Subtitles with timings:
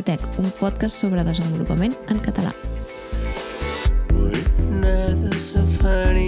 [0.00, 2.54] Espatec, un podcast sobre desenvolupament en català.
[4.80, 6.24] Nada safari,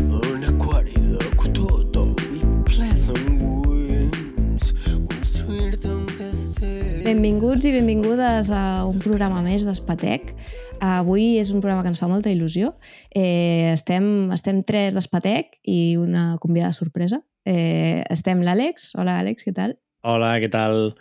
[0.00, 4.72] un aquari de cotó i ple d'engulls.
[5.12, 7.04] Construir-te un castell...
[7.04, 10.32] Benvinguts i benvingudes a un programa més d'Espatec.
[10.80, 12.78] Avui és un programa que ens fa molta il·lusió.
[13.12, 17.20] Eh, estem, estem tres d'Espatec i una convidada sorpresa.
[17.44, 18.94] Eh, estem l'Àlex.
[18.96, 19.82] Hola, Àlex, què tal?
[20.06, 20.94] Hola, què tal?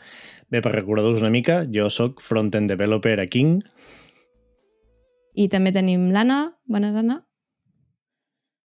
[0.52, 3.63] Bé, per recordar-vos una mica, jo sóc front-end developer a King.
[5.35, 6.40] I també tenim l'Anna.
[6.70, 7.20] Bones, Anna.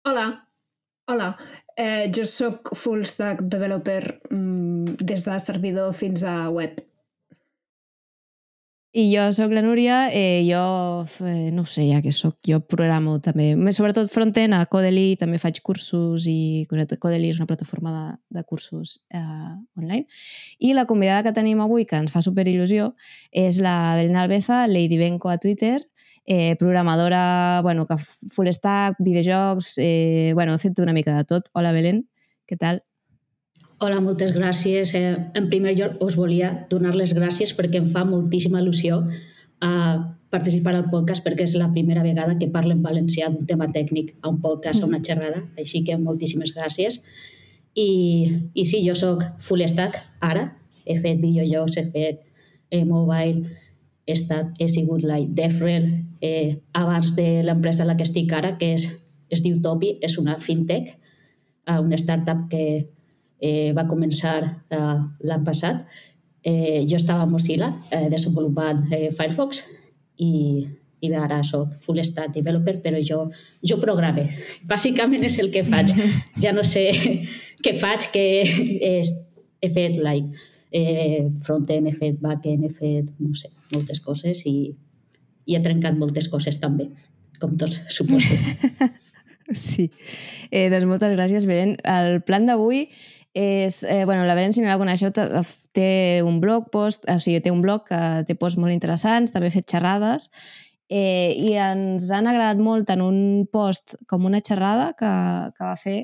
[0.06, 0.26] Hola,
[1.10, 1.32] hola.
[1.76, 6.78] Eh, jo sóc full stack developer mm, des de servidor fins a web.
[8.96, 13.18] I jo sóc la Núria, eh, jo eh, no sé ja què sóc, jo programo
[13.20, 18.06] també, sobretot frontend a Codely, també faig cursos i Codely és una plataforma de,
[18.38, 19.20] de cursos eh,
[19.76, 20.06] online.
[20.64, 22.94] I la convidada que tenim avui, que ens fa super il·lusió,
[23.36, 25.82] és la Belén Albeza, Lady Benco a Twitter,
[26.24, 31.52] eh, programadora, bueno, que full stack, videojocs, eh, bueno, ha fet una mica de tot.
[31.52, 32.06] Hola Belén,
[32.48, 32.80] què tal?
[33.78, 34.94] Hola, moltes gràcies.
[34.96, 39.96] Eh, en primer lloc, us volia donar les gràcies perquè em fa moltíssima il·lusió eh,
[40.32, 44.14] participar al podcast perquè és la primera vegada que parlo en valencià d'un tema tècnic
[44.22, 47.02] a un podcast, a una xerrada, així que moltíssimes gràcies.
[47.76, 50.48] I, i sí, jo sóc full stack ara,
[50.88, 52.24] he fet videojocs, he fet
[52.70, 53.44] eh, mobile,
[54.06, 55.90] he, estat, he sigut like DevRel
[56.24, 58.88] eh, abans de l'empresa a la que estic ara, que és,
[59.28, 60.94] es diu Topi, és una fintech,
[61.68, 62.86] eh, una startup que
[63.46, 64.96] eh, va començar eh,
[65.28, 65.84] l'any passat.
[66.46, 69.64] Eh, jo estava a Mozilla eh, desenvolupant eh, Firefox
[70.22, 70.62] i,
[71.02, 73.24] i ara soc full stack developer, però jo,
[73.66, 74.28] jo programe.
[74.70, 75.94] Bàsicament és el que faig.
[76.42, 76.86] Ja no sé
[77.64, 78.26] què faig, que
[78.90, 79.12] és,
[79.62, 80.46] he fet like,
[80.76, 84.70] eh, front-end, he fet back-end, he fet, no sé, moltes coses i,
[85.46, 86.90] i he trencat moltes coses també,
[87.40, 88.36] com tots suposo.
[89.54, 89.90] Sí.
[90.50, 91.76] Eh, doncs moltes gràcies, Belén.
[91.86, 92.86] El plan d'avui
[93.36, 97.42] és, eh, bueno, la Belén, si no la coneixeu, té un blog post, o sigui,
[97.44, 100.30] té un blog que té posts molt interessants, també ha fet xerrades,
[100.88, 105.12] eh, i ens han agradat molt tant un post com una xerrada que,
[105.52, 105.98] que va fer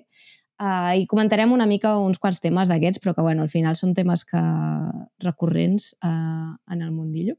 [0.60, 3.94] eh, i comentarem una mica uns quants temes d'aquests, però que, bueno, al final són
[3.96, 4.42] temes que
[5.24, 7.38] recurrents eh, en el mundillo.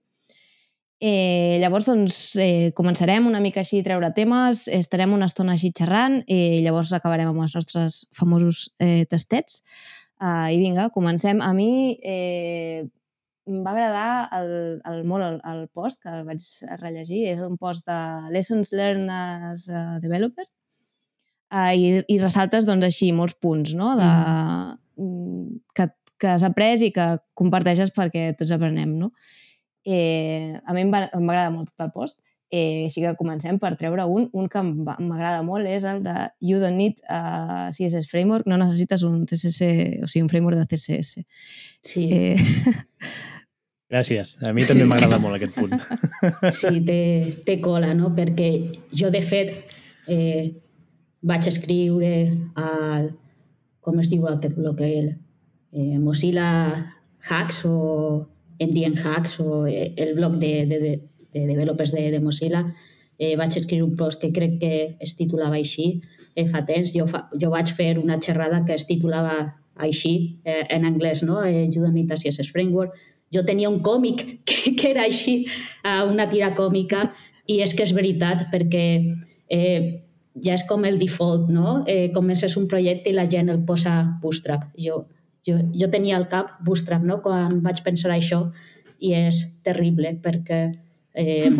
[1.03, 5.73] Eh, llavors, doncs, eh, començarem una mica així a treure temes, estarem una estona així
[5.75, 9.63] xerrant i llavors acabarem amb els nostres famosos eh, tastets.
[10.23, 11.41] Uh, I vinga, comencem.
[11.43, 12.85] A mi eh,
[13.49, 14.07] em va agradar
[14.39, 14.53] el,
[14.87, 16.47] el, molt el, el post, que el vaig
[16.79, 17.25] rellegir.
[17.33, 17.99] És un post de
[18.31, 20.47] Lessons Learned as a Developer.
[21.51, 24.09] Uh, i, I ressaltes, doncs, així, molts punts, no?, de,
[25.03, 25.59] mm.
[25.75, 29.11] que, que has après i que comparteixes perquè tots aprenem, no?
[29.83, 32.21] Eh, a mi em agradar molt tot el post,
[32.53, 34.29] eh, així que comencem per treure un.
[34.37, 39.03] Un que m'agrada molt és el de You don't need a CSS framework, no necessites
[39.07, 41.25] un CSS, o sigui, un framework de CSS.
[41.81, 42.07] Sí.
[42.13, 42.37] Eh,
[43.93, 44.37] Gràcies.
[44.41, 45.73] A mi també m'agrada molt aquest punt.
[46.59, 47.01] Sí, té,
[47.45, 48.13] té cola, no?
[48.15, 48.49] Perquè
[48.89, 49.51] jo, de fet,
[50.09, 50.53] eh,
[51.21, 52.13] vaig escriure
[52.57, 53.11] al...
[53.83, 54.79] Com es diu aquest bloc?
[54.79, 55.09] El,
[55.75, 56.47] eh, Mozilla
[57.27, 57.73] Hacks o
[58.65, 60.93] MDN Hacks o eh, el blog de, de, de,
[61.33, 62.65] de developers de, de Mozilla.
[63.17, 66.01] Eh, vaig escriure un post que crec que es titulava així
[66.35, 66.93] eh, fa temps.
[66.95, 71.43] Jo, fa, jo vaig fer una xerrada que es titulava així, eh, en anglès, no?
[71.43, 72.93] Eh, you don't need a CSS framework.
[73.33, 75.45] Jo tenia un còmic que, que era així,
[75.83, 77.11] eh, una tira còmica,
[77.47, 78.85] i és que és veritat, perquè
[79.51, 80.03] eh,
[80.41, 81.81] ja és com el default, no?
[81.87, 84.69] Eh, comences un projecte i la gent el posa bootstrap.
[84.79, 85.03] Jo,
[85.47, 88.45] jo, jo tenia al cap bootstrap, no?, quan vaig pensar això,
[89.03, 90.65] i és terrible, perquè,
[91.19, 91.51] eh,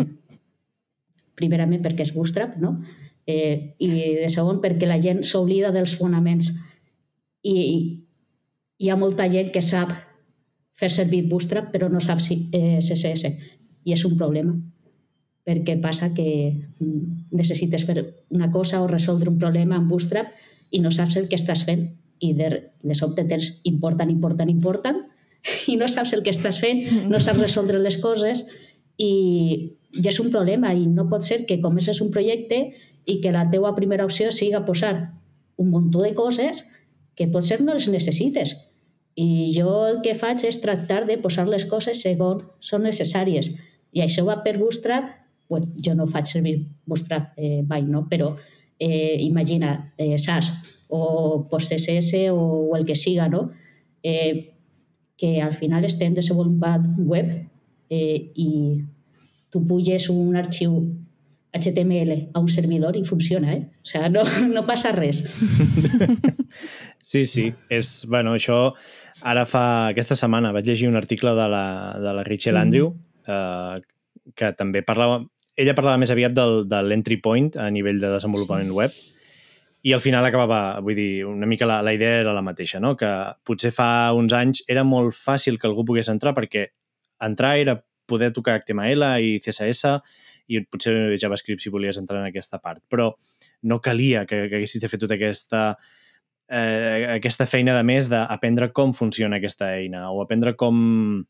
[1.38, 2.78] primerament perquè és bootstrap, no?,
[3.26, 6.52] eh, i de segon perquè la gent s'oblida dels fonaments.
[7.44, 9.92] I, I hi ha molta gent que sap
[10.74, 13.34] fer servir bootstrap però no sap si, eh, CSS,
[13.84, 14.54] i és un problema
[15.44, 16.26] perquè passa que
[16.80, 18.00] mm, necessites fer
[18.32, 20.32] una cosa o resoldre un problema amb Bootstrap
[20.72, 21.84] i no saps el que estàs fent
[22.24, 22.50] i de,
[22.82, 25.02] de sobte tens important, important, important
[25.72, 28.46] i no saps el que estàs fent, no saps resoldre les coses
[29.00, 29.12] i
[29.94, 32.60] ja és un problema i no pot ser que comences un projecte
[33.04, 34.94] i que la teua primera opció siga posar
[35.60, 36.64] un munt de coses
[37.14, 38.56] que potser no les necessites.
[39.14, 43.52] I jo el que faig és tractar de posar les coses segons són necessàries.
[43.94, 45.12] I això va per Bootstrap,
[45.48, 46.56] bueno, jo no faig servir
[46.86, 48.08] Bootstrap eh, mai, no?
[48.10, 48.32] però
[48.78, 50.50] eh, imagina, eh, SAS,
[50.94, 53.50] o post CSS o, o el que siga, no?
[54.02, 54.54] Eh,
[55.16, 57.30] que al final estem desenvolupat web
[57.90, 58.50] eh, i
[59.50, 60.76] tu puges un arxiu
[61.54, 63.62] HTML a un servidor i funciona, eh?
[63.82, 64.24] O sigui, no,
[64.56, 65.24] no passa res.
[67.04, 67.50] Sí, sí.
[67.68, 68.72] És, bueno, això
[69.28, 69.90] ara fa...
[69.92, 71.66] Aquesta setmana vaig llegir un article de la,
[72.00, 72.62] de la Rachel Mm.
[72.62, 72.94] Andrew
[73.28, 73.82] eh,
[74.34, 75.20] que també parlava...
[75.54, 78.96] Ella parlava més aviat del, de l'entry point a nivell de desenvolupament web
[79.84, 82.94] i al final acabava, vull dir, una mica la, la idea era la mateixa, no?
[82.96, 83.10] que
[83.44, 86.70] potser fa uns anys era molt fàcil que algú pogués entrar perquè
[87.26, 87.76] entrar era
[88.08, 89.92] poder tocar HTML i CSS
[90.48, 93.10] i potser JavaScript si volies entrar en aquesta part, però
[93.68, 95.62] no calia que, que haguessis de fer tota aquesta
[96.48, 101.24] eh, aquesta feina de més d'aprendre com funciona aquesta eina o aprendre com,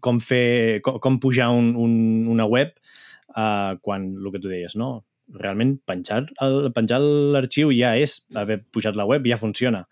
[0.00, 1.92] com fer, com, com pujar un, un,
[2.32, 5.05] una web eh, quan, el que tu deies, no?
[5.34, 9.86] Realment penjar el- penjar l'arxiu ja és haver pujat la web, ja funciona.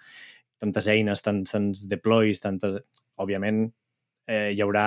[0.61, 2.79] Tantes eines, tants, tants deploys, tantes...
[3.17, 3.69] Òbviament,
[4.27, 4.85] eh, hi haurà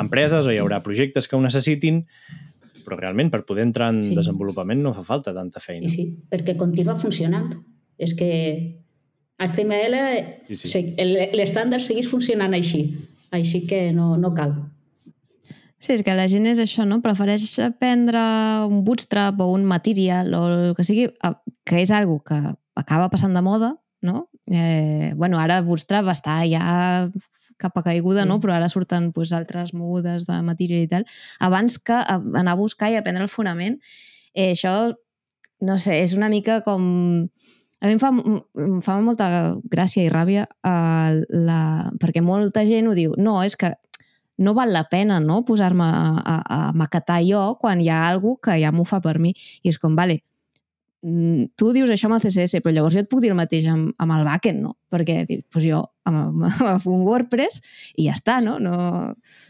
[0.00, 2.04] empreses o hi haurà projectes que ho necessitin,
[2.84, 4.14] però realment per poder entrar en Sí.
[4.16, 5.86] desenvolupament no fa falta tanta feina.
[5.86, 7.52] I sí, perquè continua funcionant.
[7.98, 8.80] És que
[9.38, 9.94] HTML,
[10.48, 10.82] Sí, sí.
[11.36, 12.82] l'estàndard segueix funcionant així.
[13.30, 14.54] Així que no, no cal.
[15.80, 16.98] Sí, és que la gent és això, no?
[17.00, 18.20] Prefereix aprendre
[18.68, 21.06] un bootstrap o un material o el que sigui,
[21.64, 22.36] que és algo que
[22.76, 23.70] acaba passant de moda,
[24.04, 24.26] no?
[24.52, 27.08] Eh, bueno, ara el bootstrap està ja
[27.60, 28.36] cap a caiguda, no?
[28.44, 31.08] Però ara surten pues, altres mogudes de material i tal.
[31.40, 33.80] Abans que anar a buscar i aprendre el fonament,
[34.34, 34.74] eh, això,
[35.64, 37.28] no sé, és una mica com...
[37.80, 39.26] A mi em fa, em fa molta
[39.72, 41.62] gràcia i ràbia eh, la...
[41.96, 43.72] perquè molta gent ho diu, no, és que
[44.40, 48.38] no val la pena no, posar-me a, a, a maquetar jo quan hi ha algú
[48.40, 49.34] que ja m'ho fa per mi.
[49.62, 50.22] I és com, vale,
[51.04, 53.68] mm, tu dius això amb el CSS, però llavors jo et puc dir el mateix
[53.68, 54.74] amb, amb el backend, no?
[54.90, 57.60] Perquè dir, pues jo amb, amb un WordPress
[57.96, 58.56] i ja està, no?
[58.62, 58.76] no...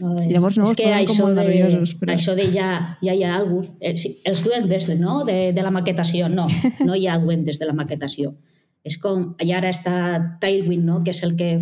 [0.03, 2.71] Ai, Llavors, no, és que posen com això molt de, nerviosos, però- Això de ja,
[3.07, 3.71] ja hi ha cosa...
[3.81, 3.95] Eh,
[4.33, 5.21] els duendes de, no?
[5.29, 6.49] de, de la maquetació, no,
[6.87, 8.35] no hi ha duendes de la maquetació.
[8.83, 9.95] És com, i ara està
[10.41, 11.03] Tailwind, no?
[11.05, 11.55] que és el que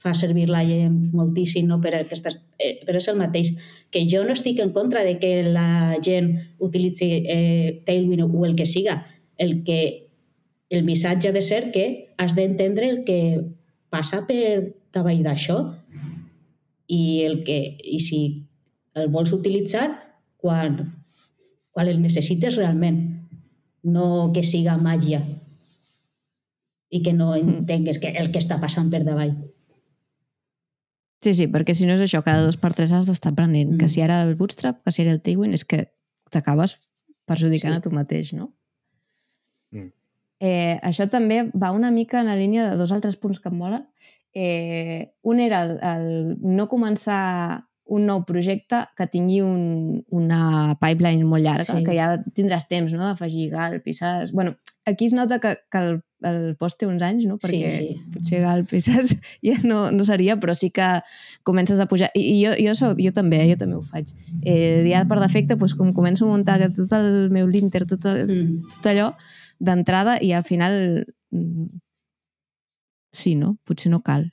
[0.00, 1.76] fa servir la gent moltíssim, no?
[1.80, 3.52] per aquestes, eh, però és el mateix.
[3.92, 8.56] Que jo no estic en contra de que la gent utilitzi eh, Tailwind o el
[8.56, 9.02] que siga.
[9.36, 10.08] El que
[10.70, 13.20] el missatge ha de ser que has d'entendre el que
[13.90, 15.58] passa per davall d'això
[16.86, 18.20] i, el que, i si
[18.94, 19.88] el vols utilitzar
[20.40, 20.80] quan,
[21.74, 23.02] quan el necessites realment,
[23.82, 25.20] no que siga màgia
[26.90, 29.36] i que no entengues que el que està passant per davall.
[31.20, 33.74] Sí, sí, perquè si no és això, cada dos per tres has d'estar aprenent.
[33.74, 33.78] Mm.
[33.82, 35.90] Que si ara el Bootstrap, que si era el Tailwind, és que
[36.32, 36.78] t'acabes
[37.28, 37.78] perjudicant Sí.
[37.78, 38.52] a tu mateix, no?
[39.72, 39.90] Mm.
[40.40, 43.56] Eh, això també va una mica en la línia de dos altres punts que em
[43.58, 43.86] molen.
[44.32, 51.26] Eh, un era el, el no començar un nou projecte que tingui un, una pipeline
[51.26, 51.82] molt llarga, Sí.
[51.84, 53.02] que ja tindràs temps no?
[53.08, 54.30] d'afegir Galp i saps...
[54.32, 54.54] Bueno,
[54.86, 57.36] aquí es nota que, que el, el post té uns anys, no?
[57.40, 57.88] Sí, perquè sí.
[58.14, 58.72] potser Galp
[59.46, 60.88] ja no, no seria, però sí que
[61.46, 62.10] comences a pujar.
[62.14, 64.12] I, i jo, jo, soc, jo també, eh, jo també ho faig.
[64.44, 68.26] Eh, ja per defecte, doncs, com començo a muntar tot el meu linter, tot, el,
[68.30, 68.74] Mm.
[68.76, 69.12] tot allò,
[69.58, 71.80] d'entrada, i al final mm,
[73.12, 73.56] sí, no?
[73.66, 74.30] Potser no cal.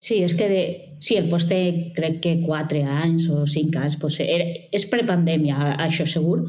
[0.00, 0.60] Sí, és que de,
[1.04, 4.24] sí, el post té crec que 4 anys o 5 anys, potser.
[4.32, 6.46] Era, és prepandèmia, això segur.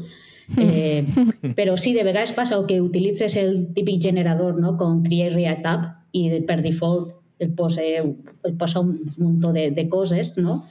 [0.56, 1.06] Eh,
[1.58, 4.76] però sí, de vegades passa que utilitzes el típic generador, no?
[4.76, 9.88] com Create React App, i per default el posa, el posa un muntó de, de
[9.88, 10.62] coses, no?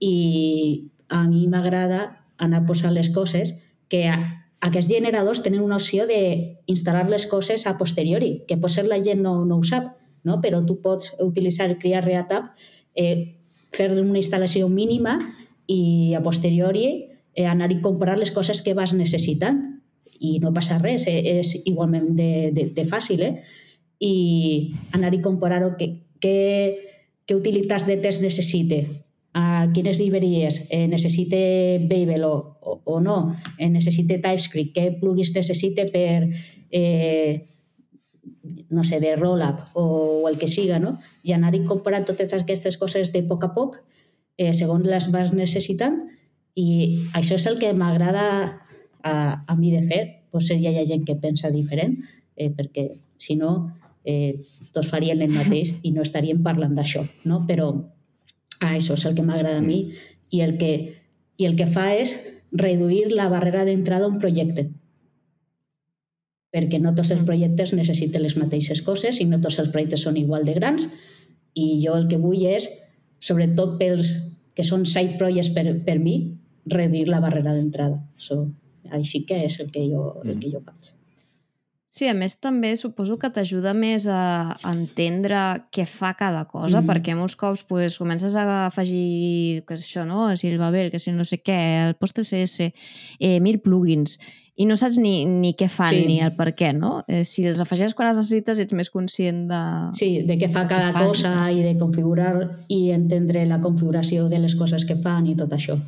[0.00, 3.54] I a mi m'agrada anar posant les coses
[3.88, 4.16] que a,
[4.66, 9.44] aquests generadors tenen una opció d'instal·lar les coses a posteriori, que potser la gent no,
[9.44, 9.92] no ho sap,
[10.26, 10.40] no?
[10.42, 13.36] però tu pots utilitzar Create React App, eh,
[13.76, 15.18] fer una instal·lació mínima
[15.70, 16.88] i a posteriori
[17.44, 19.60] anar i comprar les coses que vas necessitant.
[20.16, 23.34] I no passa res, eh, és igualment de, de, de fàcil, eh?
[24.00, 24.14] I
[24.96, 25.90] anar i comparar-ho, què,
[26.20, 26.38] què,
[27.28, 28.86] què utilitats de test necessite,
[29.36, 35.84] a quines llibreries, eh, necessite Babel o, o, no, eh, necessite TypeScript, què plugins necessite
[35.92, 36.30] per,
[36.72, 37.44] eh,
[38.70, 39.84] no sé, de Rollup o,
[40.22, 40.96] o el que siga, no?
[41.22, 43.76] I anar i comparant totes aquestes coses de poc a poc,
[44.38, 46.00] eh, segons les vas necessitant,
[46.56, 46.68] i
[47.14, 48.26] això és el que m'agrada
[49.02, 50.02] a, a mi de fer.
[50.32, 51.98] Potser hi ha gent que pensa diferent,
[52.36, 52.88] eh, perquè
[53.20, 53.52] si no,
[54.04, 54.40] eh,
[54.72, 57.42] tots farien el mateix i no estaríem parlant d'això, no?
[57.48, 57.68] Però
[58.60, 59.92] ah, això és el que m'agrada a mi
[60.32, 60.72] i el que,
[61.36, 62.16] i el que fa és
[62.52, 64.70] reduir la barrera d'entrada a un projecte
[66.56, 70.16] perquè no tots els projectes necessiten les mateixes coses i no tots els projectes són
[70.16, 70.88] igual de grans
[71.52, 72.68] i jo el que vull és,
[73.20, 74.14] sobretot pels
[74.56, 76.35] que són side projects per, per mi,
[76.66, 78.02] reduir la barrera d'entrada.
[78.16, 78.48] So,
[78.90, 80.92] així que és el que jo, el que jo faig.
[81.96, 85.38] Sí, a més també suposo que t'ajuda més a entendre
[85.72, 86.86] què fa cada cosa, Mhm.
[86.90, 90.36] perquè molts cops pues, comences a afegir que és això, no?
[90.36, 92.74] si el Babel, que si no sé què, el post CSS,
[93.18, 94.18] eh, mil plugins,
[94.56, 96.04] i no saps ni, ni què fan Sí.
[96.06, 97.02] ni el per què, no?
[97.08, 99.62] Eh, si els afegeixes quan els necessites ets més conscient de...
[99.96, 101.06] Sí, de què fa de què cada fan.
[101.08, 105.50] cosa i de configurar i entendre la configuració de les coses que fan i tot
[105.50, 105.78] això.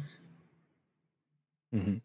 [1.75, 1.99] Mhm.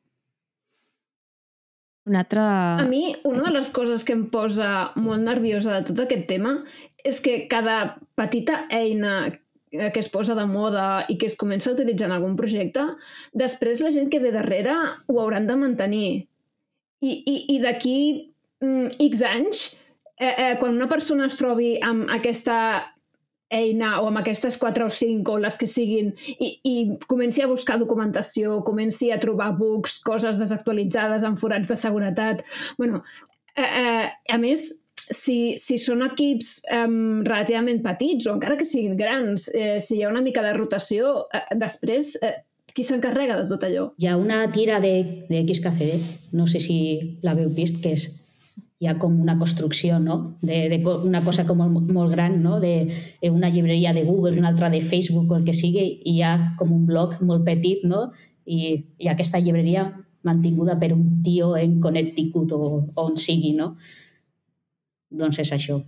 [2.05, 2.41] Un altre...
[2.41, 6.57] A mi, una de les coses que em posa molt nerviosa de tot aquest tema
[6.99, 9.31] és que cada petita eina
[9.73, 12.83] que es posa de moda i que es comença a utilitzar en algun projecte,
[13.33, 14.75] després la gent que ve darrere
[15.09, 16.09] ho hauran de mantenir.
[17.01, 17.97] I, i, i d'aquí
[18.61, 19.63] mm, X anys,
[20.19, 22.57] eh, eh, quan una persona es trobi amb aquesta
[23.53, 26.75] eina o amb aquestes 4 o 5 o les que siguin i, i
[27.09, 32.45] comenci a buscar documentació, comenci a trobar bugs, coses desactualitzades amb forats de seguretat...
[32.77, 33.03] bueno,
[33.55, 38.97] eh, eh, a més, si, si són equips eh, relativament petits o encara que siguin
[38.97, 42.35] grans, eh, si hi ha una mica de rotació, eh, després eh,
[42.73, 43.87] qui s'encarrega de tot allò?
[44.01, 44.95] Hi ha una tira de,
[45.29, 46.77] de XKCD, no sé si
[47.25, 48.09] l'haveu vist, que és
[48.83, 50.35] hi ha com una construcció, no?
[50.43, 52.59] De, de una cosa com molt, molt gran, no?
[52.59, 52.73] De
[53.21, 56.21] eh, una llibreria de Google, una altra de Facebook o el que sigui, i hi
[56.27, 58.09] ha com un bloc molt petit, no?
[58.45, 59.87] I, i aquesta llibreria
[60.27, 62.59] mantinguda per un tio en Connecticut o
[62.99, 63.73] on sigui, no?
[65.13, 65.79] Doncs és això.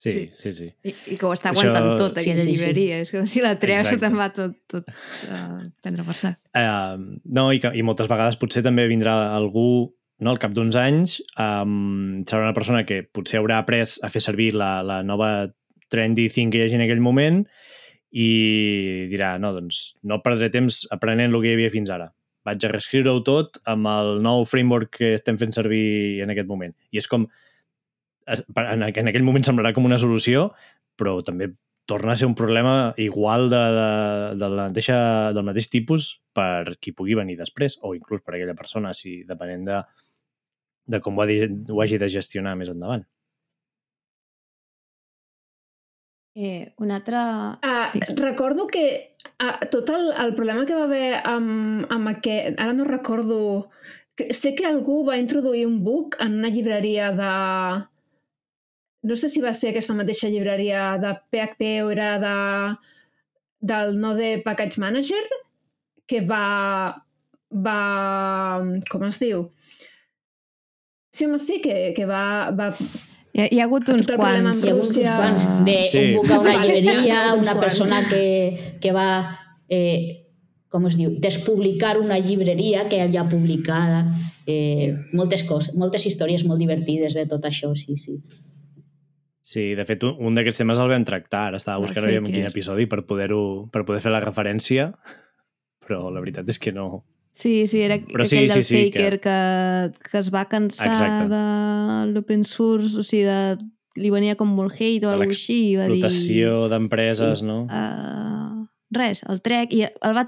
[0.00, 0.20] Sí, Sí.
[0.40, 0.66] sí, sí.
[0.82, 2.54] I, I que ho està Això- aguantant tot, sí, aquella sí, sí.
[2.56, 3.00] llibreria.
[3.04, 6.38] És com si la treus te'n va tot, tot uh, prendre per sac.
[6.56, 10.76] Uh, no, i, que, i moltes vegades potser també vindrà algú no, al cap d'uns
[10.76, 15.48] anys um, serà una persona que potser haurà après a fer servir la, la nova
[15.90, 17.42] trendy thing que hi hagi en aquell moment
[18.10, 22.10] i dirà, no, doncs no perdré temps aprenent el que hi havia fins ara.
[22.46, 26.74] Vaig a reescriure-ho tot amb el nou framework que estem fent servir en aquest moment.
[26.90, 27.26] I és com...
[28.26, 30.50] en aquell moment semblarà com una solució,
[30.98, 31.52] però també
[31.90, 33.88] torna a ser un problema igual de, de,
[34.38, 34.98] de la mateixa,
[35.34, 39.64] del mateix tipus per qui pugui venir després, o inclús per aquella persona, si depenent
[39.66, 39.80] de,
[40.86, 41.26] de com ho, ha
[41.74, 43.04] ho hagi de gestionar més endavant.
[46.36, 47.16] Eh, un altre...
[47.16, 48.14] Uh, Digues.
[48.16, 52.58] recordo que uh, tot el, el problema que va haver amb, amb aquest...
[52.60, 53.70] Ara no recordo...
[54.16, 57.32] que- Sé que algú va introduir un bug en una llibreria de...
[59.02, 62.34] No sé si va ser aquesta mateixa llibreria de PHP o era de,
[63.60, 65.22] del Node Package Manager,
[66.06, 67.04] que va...
[67.50, 67.78] va
[68.92, 69.48] com es diu?
[71.10, 72.70] Sí, home, sí, que, que va, va
[73.30, 74.62] Hi ha, hi ha hagut uns Tot quants...
[74.64, 76.00] Hi ha hagut uns quants de Sí.
[76.00, 79.10] un buc a una llibreria, una persona que, que va,
[79.70, 80.26] eh,
[80.70, 84.04] com es diu, despublicar una llibreria que havia publicada,
[84.50, 88.18] eh, moltes coses, moltes històries molt divertides de tot això, sí, sí.
[89.50, 91.48] Sí, de fet, un, un d'aquests temes el vam tractar.
[91.50, 94.92] Ara estava buscant aviam quin episodi per poder-ho per poder fer la referència,
[95.82, 97.04] però la veritat és que no.
[97.30, 99.36] Sí, sí, era Però sí, aquell del sí, sí, Faker que...
[100.10, 101.28] Que, es va cansar Exacte.
[101.30, 101.42] de
[102.10, 103.70] l'open source, o sigui, de...
[104.00, 106.00] li venia com molt hate o alguna així, i va dir...
[106.02, 107.62] L'explotació d'empreses, no?
[107.70, 110.26] Uh, res, el trec, i el va,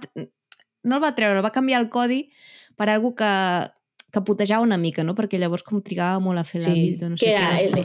[0.86, 2.24] no el va treure, el va canviar el codi
[2.78, 3.32] per algo que,
[4.12, 5.14] que putejava una mica, no?
[5.16, 7.46] Perquè llavors com trigava molt a fer la Sí, build, o no que sé era
[7.56, 7.78] què, el-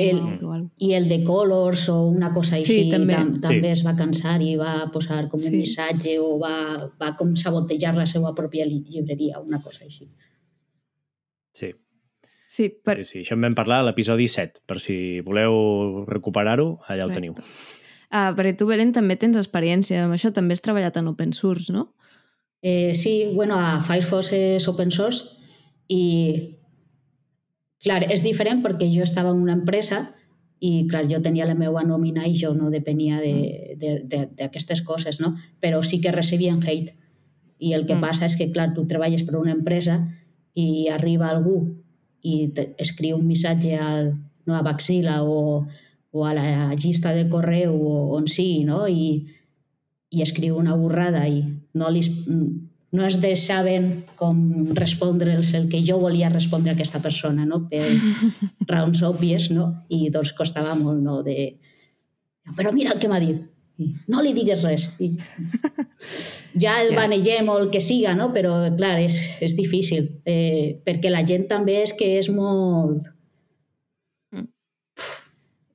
[0.00, 0.60] el- el- cosa.
[0.78, 3.14] I el de Colors o una cosa així Sí, també.
[3.16, 3.80] tam, també Sí.
[3.80, 5.48] es va cansar i va posar com Sí.
[5.50, 10.08] un missatge o va, va com sabotejar la seva pròpia li- llibreria, una cosa així.
[11.52, 11.74] Sí,
[12.46, 12.98] Sí, per...
[12.98, 13.18] sí, sí.
[13.24, 14.60] Això en vam parlar a l'episodi 7.
[14.66, 17.14] Per si voleu recuperar-ho, allà ho Correcte.
[17.14, 17.34] teniu.
[18.10, 21.72] Ah, perquè tu, Belén, també tens experiència amb això, també has treballat en open source,
[21.72, 21.96] no?
[22.62, 25.24] Eh, sí, bueno, a Firefox és open source
[25.88, 26.56] i,
[27.84, 30.06] clar, és diferent perquè jo estava en una empresa
[30.60, 34.82] i, clar, jo tenia la meva nòmina i jo no depenia d'aquestes de, de, d'aquestes
[34.82, 35.34] coses, no?
[35.60, 36.94] Però sí que recibien hate.
[37.58, 37.98] I el que Mm.
[37.98, 38.00] mm.
[38.00, 40.00] passa és que, clar, tu treballes per una empresa
[40.54, 41.58] i arriba algú
[42.22, 44.14] i escriu un missatge al,
[44.46, 45.66] no, a Baxila o,
[46.10, 48.86] o a la llista de correu o on sigui, no?
[48.88, 49.26] I,
[50.14, 51.42] i escriu una borrada i
[51.74, 52.00] no, li,
[52.94, 54.38] no es deixaven com
[54.78, 57.64] respondre'ls el que jo volia respondre a aquesta persona, no?
[57.70, 57.82] per
[58.70, 59.70] raons òbvies, no?
[59.90, 61.22] i doncs costava molt no?
[61.26, 61.56] de...
[62.54, 63.42] Però mira el que m'ha dit.
[64.06, 64.84] No li digues res.
[65.02, 65.08] I,
[66.62, 67.00] ja el Ja.
[67.00, 68.30] banegem o el que siga, no?
[68.32, 73.10] però clar, és, és difícil, eh, perquè la gent també és que és molt...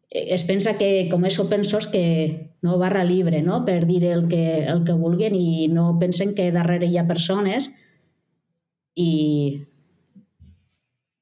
[0.10, 0.34] Mm.
[0.36, 3.64] es pensa que com és open source que no barra libre, no?
[3.66, 7.72] per dir el que, el que vulguin i no pensen que darrere hi ha persones
[8.96, 9.66] i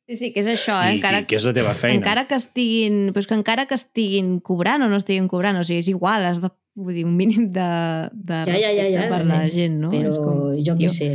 [0.08, 0.94] Sí, sí, que és això, eh?
[0.94, 1.98] I, Encara, i que és la teva feina.
[2.00, 3.10] encara que estiguin...
[3.12, 6.24] Però és que encara que estiguin cobrant o no estiguin cobrant, o sigui, és igual,
[6.24, 7.68] has de vull dir, un mínim de,
[8.14, 9.92] de Ja, ja, ja, ja, per la eh, gent, no?
[9.92, 11.10] però és com, jo què sé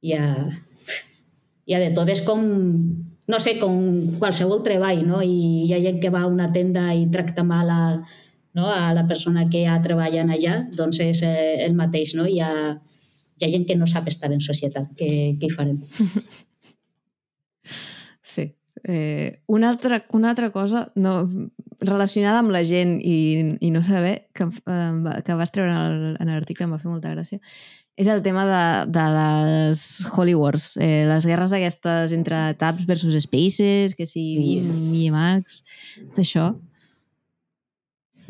[0.00, 0.26] hi ha,
[1.68, 2.44] hi ha de tot és com
[3.30, 3.76] no sé, com
[4.18, 5.20] qualsevol treball no?
[5.22, 7.80] i hi ha gent que va a una tenda i tracta mal a,
[8.58, 8.68] no?
[8.74, 12.26] a la persona que ha treballant allà doncs és eh, el mateix no?
[12.26, 12.52] hi, ha,
[13.38, 15.10] hi ha gent que no sap estar en societat què,
[15.40, 15.78] què hi farem?
[18.22, 18.54] Sí.
[18.84, 21.28] Eh, una, altra, una altra cosa no,
[21.80, 23.16] relacionada amb la gent i,
[23.60, 27.40] i no saber, que, va- que vas treure en l'article, em va fer molta gràcia,
[28.00, 28.62] és el tema de,
[28.94, 29.82] de les
[30.16, 34.60] Holy Wars, eh, les guerres aquestes entre Tabs versus Spaces, que si Sí.
[34.64, 35.62] Mi i Max,
[36.08, 36.46] tot això.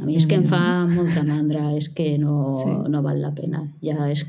[0.01, 2.71] A mi és que em fa molta mandra, és que no, Sí.
[2.91, 3.67] no val la pena.
[3.85, 4.25] Ja és...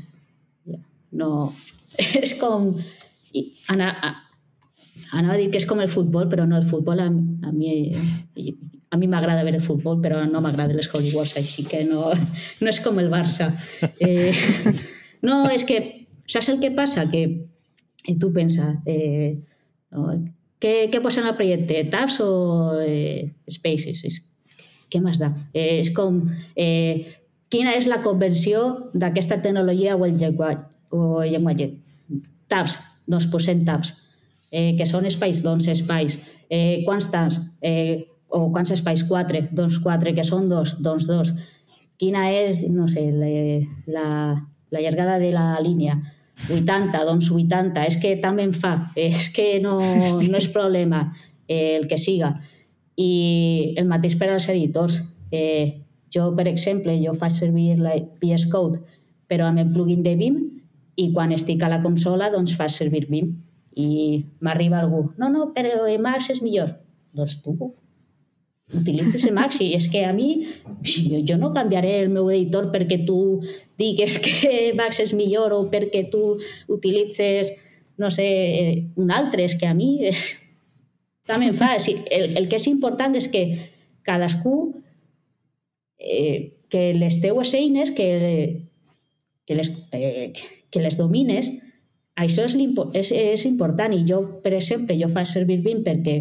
[0.68, 0.78] Ja,
[1.12, 1.52] no...
[2.22, 2.70] És com...
[3.32, 4.10] I anar, a,
[5.16, 7.72] anava a dir que és com el futbol, però no el futbol a, a mi
[8.92, 12.10] a mi m'agrada veure el futbol, però no m'agrada les Holy Wars, així que no,
[12.60, 13.48] no és com el Barça.
[13.98, 14.34] Eh,
[15.22, 15.80] no, és que
[16.26, 17.08] saps el que passa?
[17.10, 17.24] Que
[18.06, 19.38] eh, tu pensa, eh,
[19.94, 20.12] no,
[20.62, 21.80] què, què posa en el projecte?
[21.90, 22.30] Tabs o
[22.82, 24.04] eh, Spaces?
[24.06, 24.20] És,
[24.92, 25.32] què més da?
[25.54, 26.20] Eh, és com...
[26.54, 27.18] Eh,
[27.52, 30.68] quina és la conversió d'aquesta tecnologia o el llenguatge?
[30.92, 31.72] O el llenguatge?
[32.52, 33.96] Tabs, doncs posem tabs.
[34.52, 36.18] Eh, que són espais, doncs espais.
[36.52, 37.40] Eh, quants tabs?
[37.64, 39.02] Eh, o quants espais?
[39.08, 40.14] Quatre, doncs quatre.
[40.14, 41.32] Que són dos, doncs dos.
[41.98, 43.32] Quina és, no sé, le,
[43.90, 44.06] la,
[44.72, 45.98] la llargada de la línia?
[46.48, 47.84] 80, doncs 80.
[47.86, 48.74] És que també em fa.
[48.96, 49.78] És que no,
[50.16, 50.30] Sí.
[50.32, 51.12] no és problema
[51.46, 52.32] eh, el que siga.
[52.96, 55.02] I el mateix per als editors.
[55.30, 55.82] Eh,
[56.12, 58.82] jo, per exemple, jo faig servir la VS Code,
[59.28, 60.40] però amb el plugin de Vim,
[60.96, 63.30] i quan estic a la consola, doncs faig servir Vim.
[63.72, 66.74] I m'arriba algú, no, no, però Emacs és millor.
[67.16, 67.56] Doncs tu
[68.76, 70.46] utilitzes Emacs i és que a mi,
[70.86, 73.18] jo, jo no canviaré el meu editor perquè tu
[73.80, 76.36] digues que Emacs és millor o perquè tu
[76.72, 77.52] utilitzes,
[78.00, 79.44] no sé, eh, un altre.
[79.44, 80.24] És que a mi és,
[81.30, 81.74] també em fa.
[81.76, 83.44] El, el que és important és que
[84.06, 84.56] cadascú
[85.98, 88.08] eh, que les teues eines que,
[89.46, 90.32] que, les, eh,
[90.70, 91.50] que les domines
[92.16, 92.56] això és,
[92.94, 96.16] és, és important i jo, per exemple, jo faig servir Vim perquè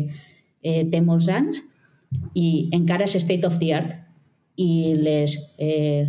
[0.64, 1.64] eh, té molts anys
[2.36, 3.93] i encara és state of the art
[4.60, 6.08] i les, eh,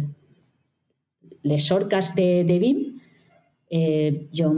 [1.43, 2.83] les orques de, de Vim
[3.71, 4.53] eh, jo,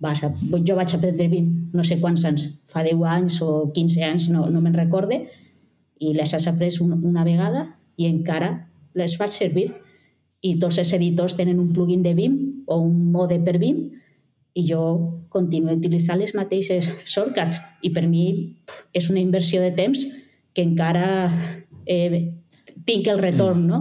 [0.00, 0.32] vas a,
[0.64, 4.46] jo vaig aprendre Vim no sé quants anys, fa 10 anys o 15 anys, no,
[4.50, 5.24] no me'n recorde
[6.00, 9.68] i les has après un, una vegada i encara les faig servir.
[10.44, 13.86] I tots els editors tenen un plugin de Vim o un mode per Vim
[14.54, 14.82] i jo
[15.32, 18.26] continuo utilitzant les mateixes shortcuts i per mi
[18.66, 20.04] pf, és una inversió de temps
[20.54, 21.06] que encara
[21.86, 22.32] eh,
[22.86, 23.80] tinc el retorn, no?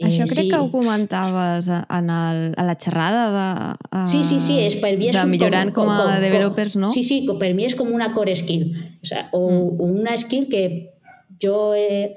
[0.00, 0.48] Això crec sí.
[0.48, 3.74] que ho comentaves a- en el, a la xerrada de...
[3.90, 6.88] A, Sí, sí, sí, és per mi és de millorant com, a developers, no?
[6.88, 8.70] Sí, sí, com- per mi és com una core skill.
[9.02, 9.90] O, sea, o, Mm.
[10.00, 10.94] una skill que
[11.42, 12.16] jo he,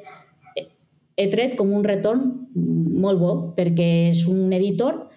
[1.18, 2.24] he tret com un retorn
[2.56, 5.10] molt bo, perquè és un editor,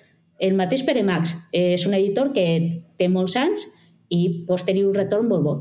[0.42, 3.68] el mateix per Emacs, és un editor que té molts anys
[4.10, 5.54] i pots tenir un retorn molt bo.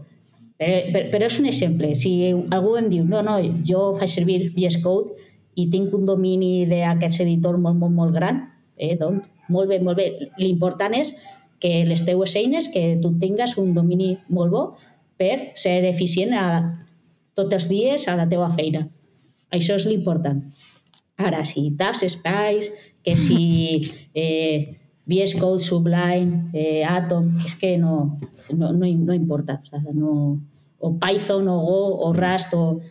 [0.56, 1.92] Però, però, però és un exemple.
[2.00, 3.38] Si algú em diu, no, no,
[3.68, 5.16] jo faig servir VS Code
[5.60, 8.44] i tinc un domini d'aquest editor molt, molt, molt gran,
[8.78, 10.08] eh, doncs, molt bé, molt bé.
[10.42, 11.14] L'important és
[11.60, 14.64] que les teues eines, que tu tingues un domini molt bo
[15.20, 16.46] per ser eficient a,
[17.36, 18.86] tots els dies a la teva feina.
[19.56, 20.42] Això és l'important.
[21.16, 22.72] Ara, si tabs espais,
[23.04, 23.82] que si
[24.16, 24.76] eh,
[25.08, 28.20] VS Code, Sublime, eh, Atom, és que no,
[28.58, 29.62] no, no, no importa.
[29.62, 30.40] O, sea, no,
[30.80, 32.82] o Python, o Go, o Rust, o...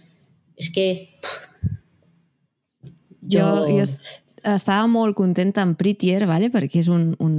[0.57, 0.87] És que...
[3.25, 6.51] Jo, jo est- estava molt contenta amb Prettier, vale?
[6.53, 7.35] perquè és un, un,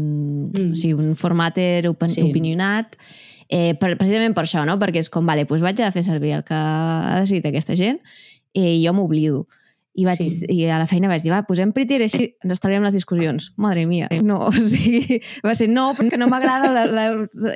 [0.56, 0.72] Mm.
[0.72, 2.22] o sigui, un formater open, Sí.
[2.22, 2.30] sí.
[2.30, 2.96] opinionat,
[3.50, 4.78] eh, per, precisament per això, no?
[4.80, 8.00] perquè és com, vale, doncs vaig a fer servir el que ha decidit aquesta gent
[8.54, 9.46] i jo m'oblido.
[9.96, 10.46] I, vaig, Sí.
[10.52, 13.54] I a la feina vaig dir, va, posem Prettier i així ens estalviem les discussions.
[13.56, 14.10] Madre mia.
[14.28, 17.06] No, o sigui, va ser, no, perquè no m'agrada, la, la,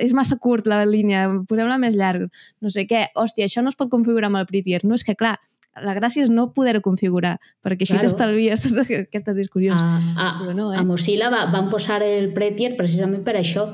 [0.00, 2.30] és massa curt la línia, posem-la més llarg.
[2.64, 4.80] No sé què, hòstia, això no es pot configurar amb el Prettier.
[4.88, 5.36] No, és que clar,
[5.84, 8.08] la gràcia és no poder-ho configurar, perquè així Claro.
[8.08, 8.66] t'estalvies
[9.04, 9.82] aquestes discussions.
[9.82, 10.78] A, a, Però no, eh?
[10.80, 13.68] a Mozilla va, van posar el Prettier precisament per això,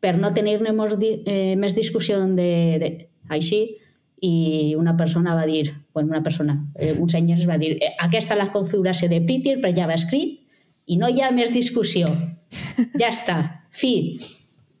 [0.00, 3.76] per no tenir-ne eh, més discussió de, de, així
[4.20, 8.34] i una persona va dir, bueno, una persona, eh, un senyor va dir, "Eh, aquesta
[8.34, 10.40] és la configuració de Prettier per JavaScript
[10.86, 12.06] i no hi ha més discussió.
[12.98, 14.20] Ja està, fi.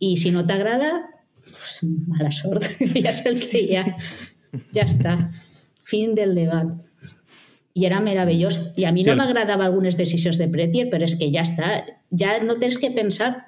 [0.00, 1.10] I si no t'agrada,
[1.44, 2.64] pues, mala sort,
[3.04, 3.84] ja que hi ha.
[4.74, 5.30] Ja està.
[5.84, 6.66] Fin del debat.
[7.74, 8.72] I era meravellós.
[8.76, 11.84] I a mi Sí, no m'agradava algunes decisions de Prettier, però és que ja està.
[12.10, 13.46] Ja no tens que pensar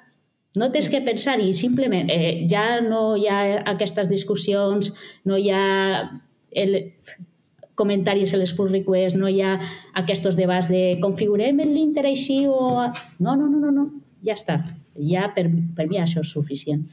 [0.55, 3.39] no tens que pensar i simplement eh, ja no hi ha
[3.71, 4.91] aquestes discussions,
[5.25, 5.63] no hi ha
[6.51, 6.93] el,
[7.75, 9.57] comentaris a les pull requests, no hi ha
[9.99, 12.87] aquests debats de configurem el linter així o...
[13.19, 13.87] No, no, no, no, no.
[14.23, 14.59] ja està.
[14.93, 16.83] Ja per, per mi això és suficient.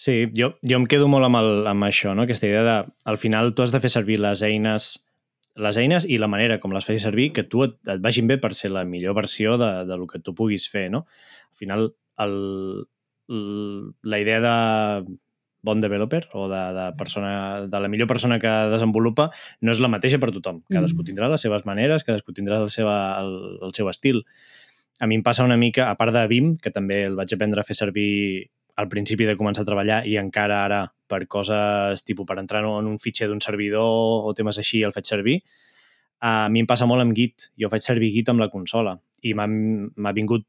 [0.00, 2.24] Sí, jo, jo em quedo molt amb, el, amb això, no?
[2.24, 4.94] aquesta idea de, al final tu has de fer servir les eines
[5.60, 8.38] les eines i la manera com les fas servir que tu et, et vagin bé
[8.40, 11.04] per ser la millor versió de, de lo que tu puguis fer, no?
[11.50, 11.90] Al final,
[12.24, 12.36] el,
[13.28, 14.54] el, la idea de
[15.62, 19.90] bon developer o de, de, persona, de la millor persona que desenvolupa no és la
[19.92, 20.62] mateixa per tothom.
[20.70, 21.10] Cadascú Mm.
[21.10, 24.24] tindrà les seves maneres, cadascú tindrà el, seva, el, el seu estil.
[25.00, 27.60] A mi em passa una mica, a part de Vim, que també el vaig aprendre
[27.60, 32.26] a fer servir al principi de començar a treballar i encara ara per coses tipus
[32.26, 35.42] per entrar en un fitxer d'un servidor o temes així el faig servir.
[36.20, 37.50] A mi em passa molt amb Git.
[37.58, 40.46] Jo faig servir Git amb la consola i m'ha vingut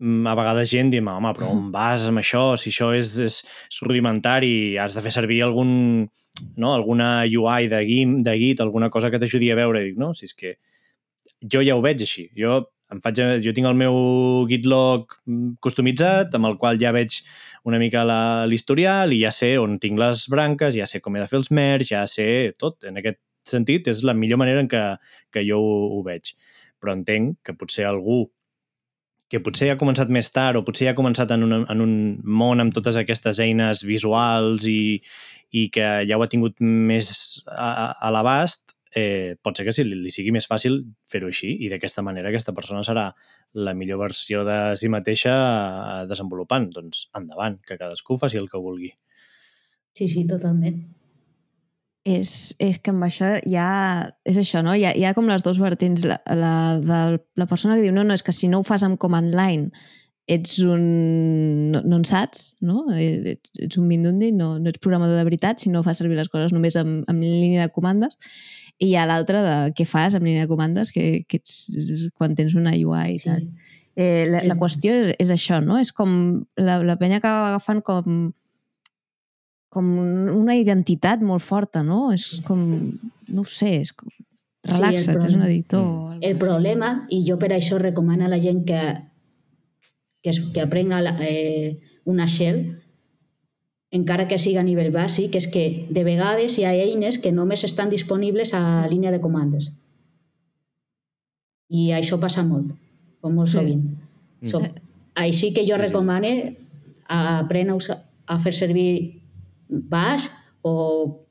[0.00, 2.54] a vegades gent dient home, però on vas amb això?
[2.60, 6.08] Si això és, és, és rudimentari, has de fer servir algun,
[6.56, 9.82] no, alguna UI de Git, de Git, alguna cosa que t'ajudi a veure.
[9.82, 10.56] I dic, no, si és que
[11.40, 12.30] jo ja ho veig així.
[12.36, 13.96] Jo, em faig, jo tinc el meu
[14.50, 17.20] GitLog mm, customitzat, amb el qual ja veig
[17.68, 18.02] una mica
[18.48, 21.52] l'historial i ja sé on tinc les branques, ja sé com he de fer els
[21.52, 22.80] merge, ja sé tot.
[22.88, 24.84] En aquest sentit, és la millor manera en què,
[25.32, 26.32] que jo ho, ho veig.
[26.80, 28.24] Però entenc que potser algú
[29.30, 31.94] que potser ha començat més tard o potser ja ha començat en un, en un
[32.26, 34.98] món amb totes aquestes eines visuals i,
[35.54, 37.12] i que ja ho ha tingut més
[37.46, 41.52] a, a, l'abast, eh, pot ser que sí, li, li sigui més fàcil fer-ho així
[41.62, 43.10] i d'aquesta manera aquesta persona serà
[43.54, 46.70] la millor versió de si mateixa eh, desenvolupant.
[46.74, 48.92] Doncs endavant, que cadascú faci el que vulgui.
[49.94, 50.82] Sí, sí, totalment.
[52.10, 53.28] És, és que amb això
[53.60, 53.70] ha...
[54.26, 54.74] És això, no?
[54.74, 56.04] Hi ha, hi ha com les dues vertents.
[56.08, 57.00] La, la de
[57.38, 59.70] la persona que diu no, no, és que si no ho fas amb command line
[60.30, 60.82] ets un...
[61.72, 62.84] no, no en saps, no?
[62.94, 66.18] Eh, Ets, ets un mindundi, no, no ets programador de veritat si no fas servir
[66.18, 68.18] les coses només amb, amb línia de comandes.
[68.78, 72.36] I hi ha l'altra de què fas amb línia de comandes, que, que ets quan
[72.38, 73.26] tens una UI i Sí.
[73.26, 73.48] tal.
[74.00, 75.76] Eh, la, la qüestió és, és això, no?
[75.82, 76.12] És com
[76.56, 78.30] la, la penya acaba agafant com
[79.70, 79.86] com
[80.34, 82.10] una identitat molt forta, no?
[82.12, 82.60] És com,
[83.30, 84.10] no ho sé, és com,
[84.66, 85.86] relaxa't, és un problema- editor.
[86.16, 86.24] Mm.
[86.26, 88.80] El problema, i jo per això recomano a la gent que,
[90.22, 92.78] que, es- que aprenga la, eh, una shell,
[93.92, 97.64] encara que siga a nivell bàsic, és que de vegades hi ha eines que només
[97.64, 99.72] estan disponibles a línia de comandes.
[101.70, 102.72] I això passa molt,
[103.20, 103.56] com molt Sí.
[103.58, 103.84] sovint.
[104.40, 104.48] Mm.
[104.48, 104.60] So,
[105.14, 105.86] així que jo Sí, sí.
[105.86, 106.56] recomane
[107.08, 107.76] a aprendre
[108.26, 109.19] a fer servir
[109.70, 110.28] Bash
[110.62, 111.26] o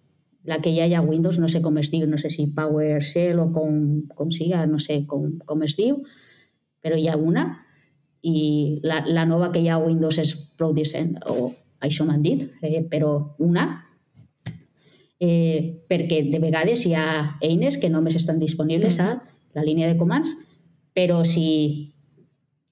[0.49, 3.39] la que ja hi ha Windows, no sé com es diu, no sé si PowerShell
[3.43, 5.99] o com, com siga, no sé com, com es diu,
[6.82, 7.49] però hi ha una
[8.25, 11.52] i la, la nova que hi ha a Windows és prou decent, o
[11.86, 13.13] això m'han dit, eh, però
[13.45, 13.67] una,
[15.19, 19.19] eh, perquè de vegades hi ha eines que només estan disponibles a
[19.56, 20.36] la línia de comands,
[20.95, 21.93] però si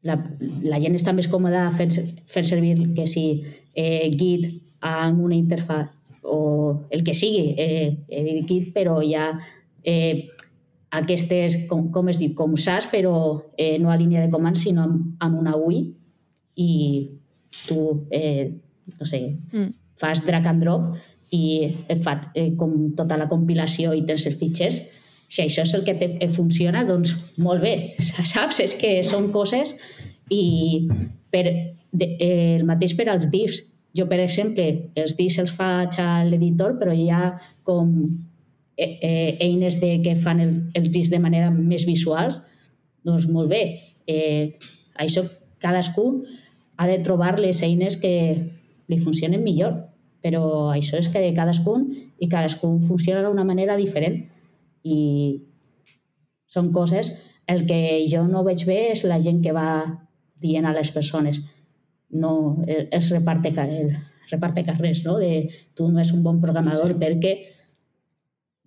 [0.03, 0.17] la,
[0.63, 1.93] la gent està més còmoda fent,
[2.27, 3.27] fer servir que si
[3.75, 5.89] eh, Git amb una interfaz
[6.23, 9.29] o el que sigui, eh, dit Git, però ha
[9.83, 10.27] eh,
[10.91, 13.13] aquestes, com, com es diu, com SAS, però
[13.57, 15.83] eh, no a línia de comands, sinó amb, amb una UI
[16.55, 16.71] i
[17.67, 18.51] tu, eh,
[18.99, 19.73] no sé, Mm.
[19.97, 20.95] fas drag and drop
[21.31, 24.81] i et fa eh, com tota la compilació i tens els fitxers.
[25.27, 27.95] Si això és el que te, eh, funciona, doncs molt bé,
[28.33, 28.61] saps?
[28.63, 29.73] És que són coses
[30.29, 30.87] i
[31.31, 31.43] per,
[31.91, 33.63] de, eh, el mateix per als diffs.
[33.97, 34.65] Jo, per exemple,
[34.99, 37.31] els diffs els faig a l'editor, però hi ha
[37.65, 37.93] com
[38.77, 42.39] eh, eh, eines de, que fan el, els diffs de manera més visuals.
[43.07, 43.63] Doncs molt bé.
[44.05, 44.57] Eh,
[45.01, 45.25] això
[45.63, 46.07] cadascú
[46.77, 48.13] ha de trobar les eines que
[48.87, 49.73] li funcionen millor,
[50.21, 51.87] però això és que cadascun
[52.19, 54.21] i cadascú funciona d'una manera diferent
[54.83, 54.99] i
[56.47, 57.11] són coses
[57.47, 59.69] el que jo no veig bé és la gent que va
[60.41, 61.39] dient a les persones
[62.09, 63.95] no el, els reparte, el
[64.29, 65.17] reparte carrers, no?
[65.17, 66.99] de tu no és un bon programador sí.
[67.01, 67.33] perquè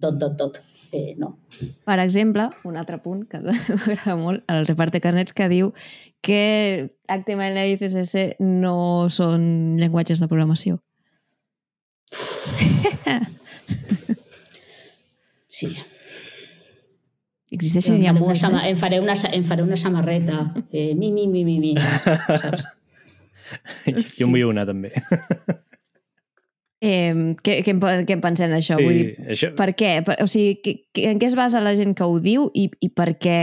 [0.00, 0.61] tot, tot, tot.
[0.92, 1.37] Eh, no.
[1.87, 5.72] Per exemple, un altre punt que m'agrada molt, el reparte carnets que diu
[6.24, 10.81] que HTML i CSS no són llenguatges de programació.
[15.61, 15.66] Sí.
[17.50, 18.50] Existeixen ja molts, eh?
[18.70, 20.44] em, faré una, em faré una samarreta.
[20.70, 21.74] Eh, mi, mi, mi, mi, mi.
[21.76, 22.68] Saps?
[24.18, 24.94] Jo en vull una, també.
[26.80, 27.12] Eh,
[27.44, 28.78] què, què, en, què en pensem d'això?
[28.78, 29.90] Sí, Vull dir, això, per què?
[30.00, 32.70] Per, o sigui, que, que, en què es basa la gent que ho diu i,
[32.80, 33.34] i per què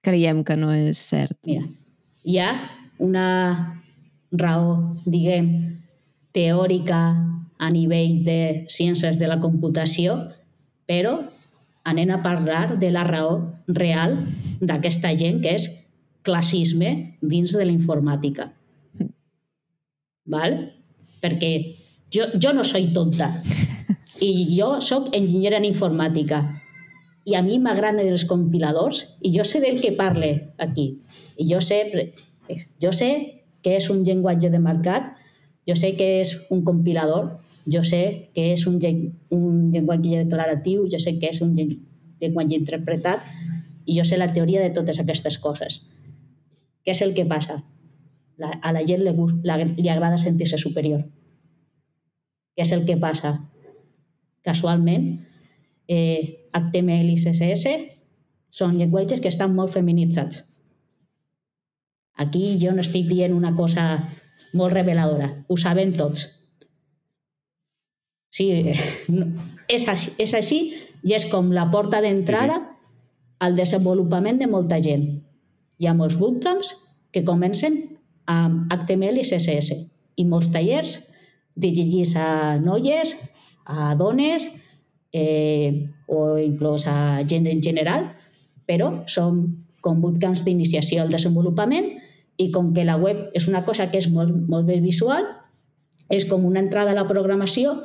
[0.00, 1.36] creiem que no és cert?
[1.44, 1.66] Mira,
[2.24, 2.48] hi ha
[3.04, 3.26] una
[4.32, 5.50] raó, diguem,
[6.32, 7.02] teòrica
[7.58, 8.40] a nivell de
[8.72, 10.16] ciències de la computació,
[10.88, 11.18] però
[11.88, 14.16] anem a parlar de la raó real
[14.60, 15.68] d'aquesta gent, que és
[16.24, 18.52] classisme dins de la informàtica.
[20.28, 20.56] Val?
[21.22, 21.50] Perquè
[22.14, 23.32] jo, jo no soy tonta
[24.28, 26.42] i jo sóc enginyera en informàtica
[27.28, 31.00] i a mi m'agraden els compiladors i jo sé del que parle aquí.
[31.36, 31.82] I jo sé,
[32.80, 33.10] jo sé
[33.62, 35.10] que és un llenguatge de mercat,
[35.68, 37.34] jo sé que és un compilador,
[37.68, 38.78] jo sé que és un,
[39.34, 41.74] un llenguatge declaratiu, jo sé que és un llen-
[42.22, 43.26] llenguatge interpretat
[43.84, 45.82] i jo sé la teoria de totes aquestes coses.
[46.84, 47.60] Què és el que passa?
[48.38, 51.02] La, a la gent gust- la, li agrada sentir-se superior.
[52.54, 53.34] Què és el que passa?
[54.46, 55.08] Casualment,
[55.90, 57.74] eh, HTML i CSS
[58.54, 60.44] són llenguatges que estan molt feminitzats.
[62.18, 63.90] Aquí jo no estic dient una cosa
[64.54, 66.24] molt reveladora, ho sabem tots.
[68.30, 68.48] Sí,
[69.08, 69.26] no,
[69.68, 70.58] és, així, és així
[71.02, 72.58] i és com la porta d'entrada
[73.38, 75.06] al desenvolupament de molta gent.
[75.78, 76.74] Hi ha molts bootcamps
[77.14, 77.97] que comencen
[78.28, 79.76] amb HTML i CSS
[80.18, 80.98] i molts tallers
[81.58, 83.16] dirigits a noies,
[83.66, 84.46] a dones
[85.12, 88.12] eh, o inclús a gent en general,
[88.68, 89.40] però són
[89.82, 91.94] com bootcamps d'iniciació al desenvolupament
[92.38, 95.26] i com que la web és una cosa que és molt, molt més visual,
[96.08, 97.78] és com una entrada a la programació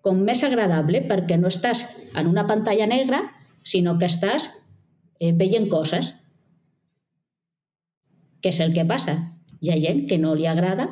[0.00, 1.84] com més agradable perquè no estàs
[2.16, 3.20] en una pantalla negra,
[3.62, 4.48] sinó que estàs
[5.20, 6.14] eh, veient coses.
[8.40, 9.18] Què és el que passa?
[9.60, 10.90] Hi ha gent que no li agrada,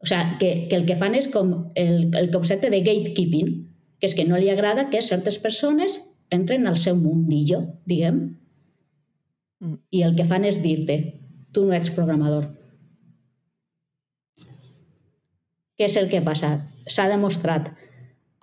[0.00, 3.52] o sigui, que, que el que fan és com el, el concepte de gatekeeping,
[4.00, 6.00] que és que no li agrada que certes persones
[6.34, 8.24] entren al seu mundillo, diguem,
[9.64, 9.78] Mm.
[9.90, 10.98] i el que fan és dir-te,
[11.54, 12.50] tu no ets programador.
[15.74, 16.52] Què és el que passa?
[16.86, 17.70] S'ha demostrat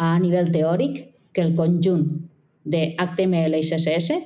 [0.01, 0.97] a nivell teòric
[1.35, 2.07] que el conjunt
[2.63, 4.17] de HTML i CSS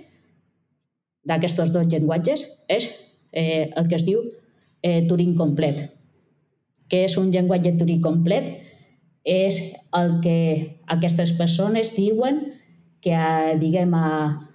[1.28, 2.88] d'aquests dos llenguatges és
[3.32, 4.24] eh, el que es diu
[4.86, 5.88] eh, Turing complet.
[6.86, 8.52] Què és un llenguatge Turing complet?
[9.26, 9.58] És
[9.98, 10.38] el que
[10.94, 12.44] aquestes persones diuen
[13.02, 14.52] que, eh, diguem, a,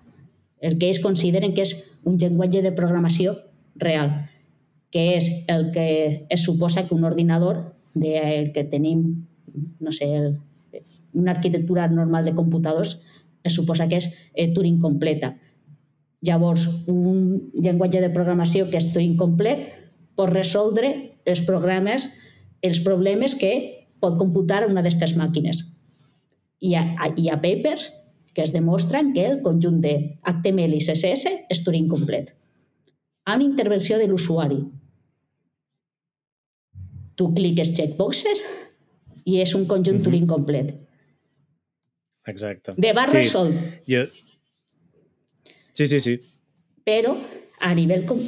[0.62, 3.34] el que ells consideren que és un llenguatge de programació
[3.74, 4.12] real,
[4.94, 9.26] que és el que es suposa que un ordinador del que tenim,
[9.80, 10.38] no sé, el,
[11.12, 13.00] una arquitectura normal de computadors
[13.42, 15.34] es suposa que és eh, Turing completa.
[16.22, 19.79] Llavors, un llenguatge de programació que és Turing complet
[20.20, 20.90] pot resoldre
[21.24, 22.04] els programes,
[22.62, 23.54] els problemes que
[24.00, 25.64] pot computar una d'aquestes màquines.
[26.60, 26.84] Hi ha,
[27.16, 27.88] hi ha papers
[28.36, 29.94] que es demostren que el conjunt de
[30.28, 32.34] HTML i CSS és Turing complet.
[33.26, 34.60] Amb intervenció de l'usuari.
[37.16, 38.40] Tu cliques checkboxes
[39.28, 40.04] i és un conjunt Mhm.
[40.04, 40.76] Turing complet.
[42.26, 42.72] exacte.
[42.76, 43.16] De bar Sí.
[43.16, 43.54] resolt.
[43.88, 44.04] Jo...
[45.72, 46.20] Sí, sí, sí.
[46.84, 47.16] Però
[47.60, 48.06] a nivell...
[48.06, 48.20] Com...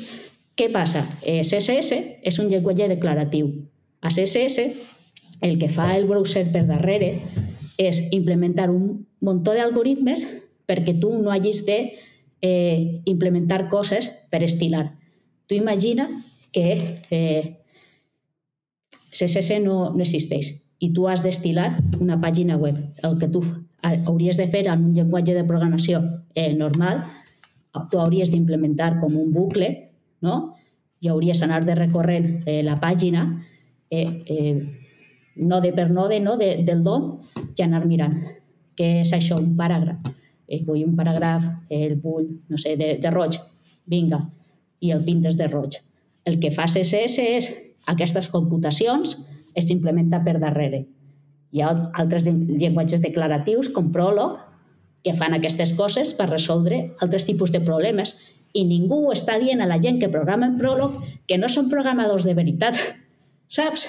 [0.57, 1.03] Què passa?
[1.25, 3.49] Eh, CSS és un llenguatge declaratiu.
[4.03, 4.67] A CSS
[5.43, 7.15] el que fa el browser per darrere
[7.81, 10.27] és implementar un munt d'algoritmes
[10.69, 11.79] perquè tu no hagis de
[12.43, 14.93] eh, implementar coses per estilar.
[15.47, 16.09] Tu imagina
[16.53, 17.57] que eh,
[19.13, 22.79] CSS no, no existeix i tu has d'estilar una pàgina web.
[23.07, 23.43] El que tu
[23.83, 26.01] ha- hauries de fer en un llenguatge de programació
[26.35, 27.05] eh, normal,
[27.91, 29.69] tu hauries d'implementar com un bucle,
[30.23, 30.55] no?
[31.03, 33.25] I hauries d'anar de recorrent eh, la pàgina,
[33.91, 34.55] eh, eh,
[35.37, 36.37] node per node, no?
[36.39, 37.09] de, del DOM,
[37.57, 38.19] i anar mirant.
[38.79, 39.39] Què és això?
[39.41, 40.13] Un paràgraf.
[40.47, 43.39] Eh, vull un paràgraf, eh, el vull, no sé, de, de roig.
[43.87, 44.23] Vinga.
[44.83, 45.77] I el pintes de roig.
[46.25, 47.51] El que fa CSS és
[47.91, 49.17] aquestes computacions
[49.59, 50.85] es implementa per darrere.
[51.53, 54.39] Hi ha altres llen- llenguatges declaratius com Prolog
[55.03, 58.15] que fan aquestes coses per resoldre altres tipus de problemes
[58.53, 62.25] i ningú està dient a la gent que programa en Prolog que no són programadors
[62.29, 62.77] de veritat.
[63.57, 63.87] Saps?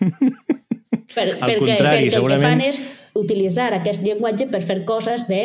[0.00, 2.80] Per, Al perquè, contrari, perquè el que segurament- fan és
[3.18, 5.40] utilitzar aquest llenguatge per fer coses de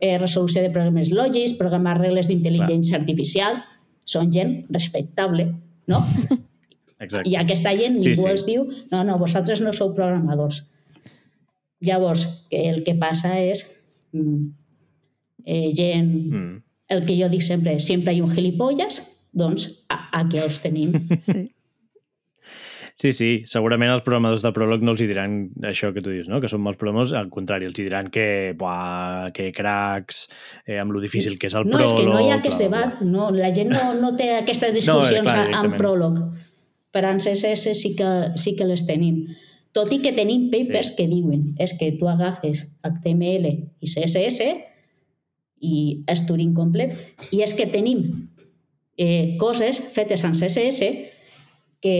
[0.00, 3.60] eh, resolució de problemes lògics, programar regles d'intel·ligència artificial.
[4.08, 5.50] Són gent respectable,
[5.86, 6.00] no?
[7.00, 7.28] Exacte.
[7.30, 8.30] I aquesta gent Sí, ningú sí.
[8.32, 10.64] els diu no, no, vosaltres no sou programadors.
[11.80, 13.62] Llavors, el que passa és
[14.12, 14.42] mm,
[15.46, 16.10] eh, gent...
[16.32, 16.58] Mm.
[16.90, 19.00] El que jo dic sempre, sempre hi ha un gilipolles,
[19.32, 20.92] doncs a- aquí els tenim.
[21.20, 21.46] Sí.
[23.00, 26.26] Sí, sí, segurament els programadors de Prolog no els hi diran això que tu dius,
[26.28, 26.36] no?
[26.42, 28.26] que són mals programadors, al contrari, els hi diran que,
[28.60, 30.26] buah, que cracs,
[30.66, 31.86] eh, amb lo difícil que és el No, Prolog...
[31.88, 32.98] és que no hi ha aquest bla, debat.
[32.98, 33.08] bla.
[33.08, 35.78] No, la gent no, no té aquestes discussions no, en directament.
[35.80, 36.20] pròleg.
[36.92, 39.22] Per en CSS sí que, sí que les tenim.
[39.72, 40.96] Tot i que tenim papers sí.
[40.98, 43.48] que diuen és que tu agafes HTML
[43.80, 44.50] i CSS
[45.60, 46.96] i és Turing complet
[47.30, 48.04] i és que tenim
[48.96, 50.92] eh, coses fetes en CSS
[51.80, 51.96] que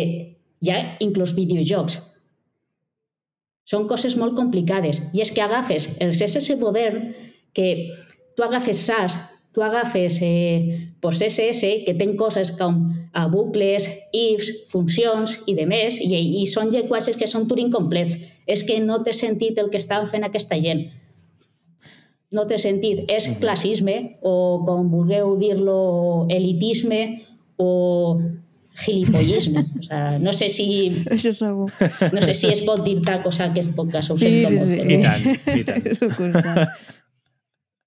[0.60, 1.98] hi ha inclús videojocs.
[3.70, 5.00] Són coses molt complicades.
[5.14, 7.12] I és que agafes el CSS modern,
[7.54, 7.68] que
[8.36, 9.16] tu agafes SAS,
[9.54, 15.66] tu agafes eh, pues CSS, que ten coses com a bucles, ifs, funcions i de
[15.70, 18.18] més, i, i són llenguatges que són Turing complets.
[18.46, 20.88] És que no té sentit el que estan fent aquesta gent.
[22.30, 23.04] No té sentit.
[23.10, 27.00] És classisme, o com vulgueu dir-lo, elitisme,
[27.58, 28.20] o
[28.84, 29.64] gilipollisme.
[29.80, 30.68] O sea, no sé si
[31.10, 31.66] Això segur.
[32.14, 34.68] no sé si es pot dir tal cosa en aquest podcast, Sí, sento sí, molt,
[34.70, 34.78] sí.
[34.78, 36.68] però- I tant, i tant.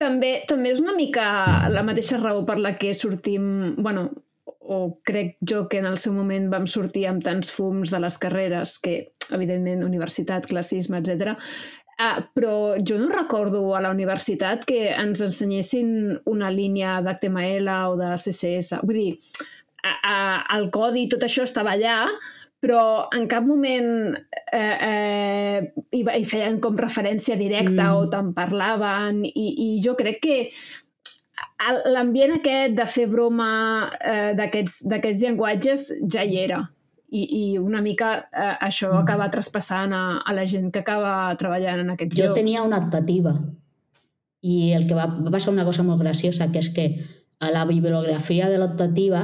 [0.04, 1.24] També, també és una mica
[1.72, 4.10] la mateixa raó per la que sortim, bueno,
[4.60, 8.18] o crec jo que en el seu moment vam sortir amb tants fums de les
[8.20, 11.38] carreres, que evidentment universitat, classisme, etc.
[12.02, 17.98] Ah, però jo no recordo a la universitat que ens ensenyessin una línia d'HTML o
[18.00, 18.80] de CSS.
[18.82, 19.12] Vull dir,
[19.84, 20.16] a, a,
[20.58, 22.00] el codi, tot això estava allà,
[22.64, 25.60] però en cap moment eh, eh,
[25.92, 27.98] hi, hi feien com referència directa Mm.
[28.00, 30.38] o te'n parlaven i, i jo crec que
[31.92, 33.50] l'ambient aquest de fer broma
[34.00, 36.64] eh, d'aquests d'aquests llenguatges ja hi era
[37.14, 39.02] i, i una mica eh, això Mm.
[39.04, 42.40] acaba traspassant a, a la gent que acaba treballant en aquests Jo llocs.
[42.40, 43.36] tenia una optativa
[44.42, 46.88] i el que va, va passar una cosa molt graciosa, que és que
[47.40, 49.22] a la bibliografia de l'optativa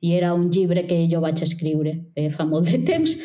[0.00, 3.16] hi era un llibre que jo vaig escriure eh, fa molt de temps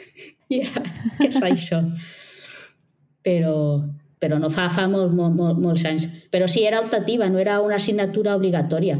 [0.50, 0.82] i era,
[1.18, 1.82] què és això?
[3.24, 3.54] Però,
[4.20, 6.04] però no fa, fa molt, molt, molt, molts anys.
[6.30, 8.98] Però sí, era optativa, no era una assignatura obligatòria.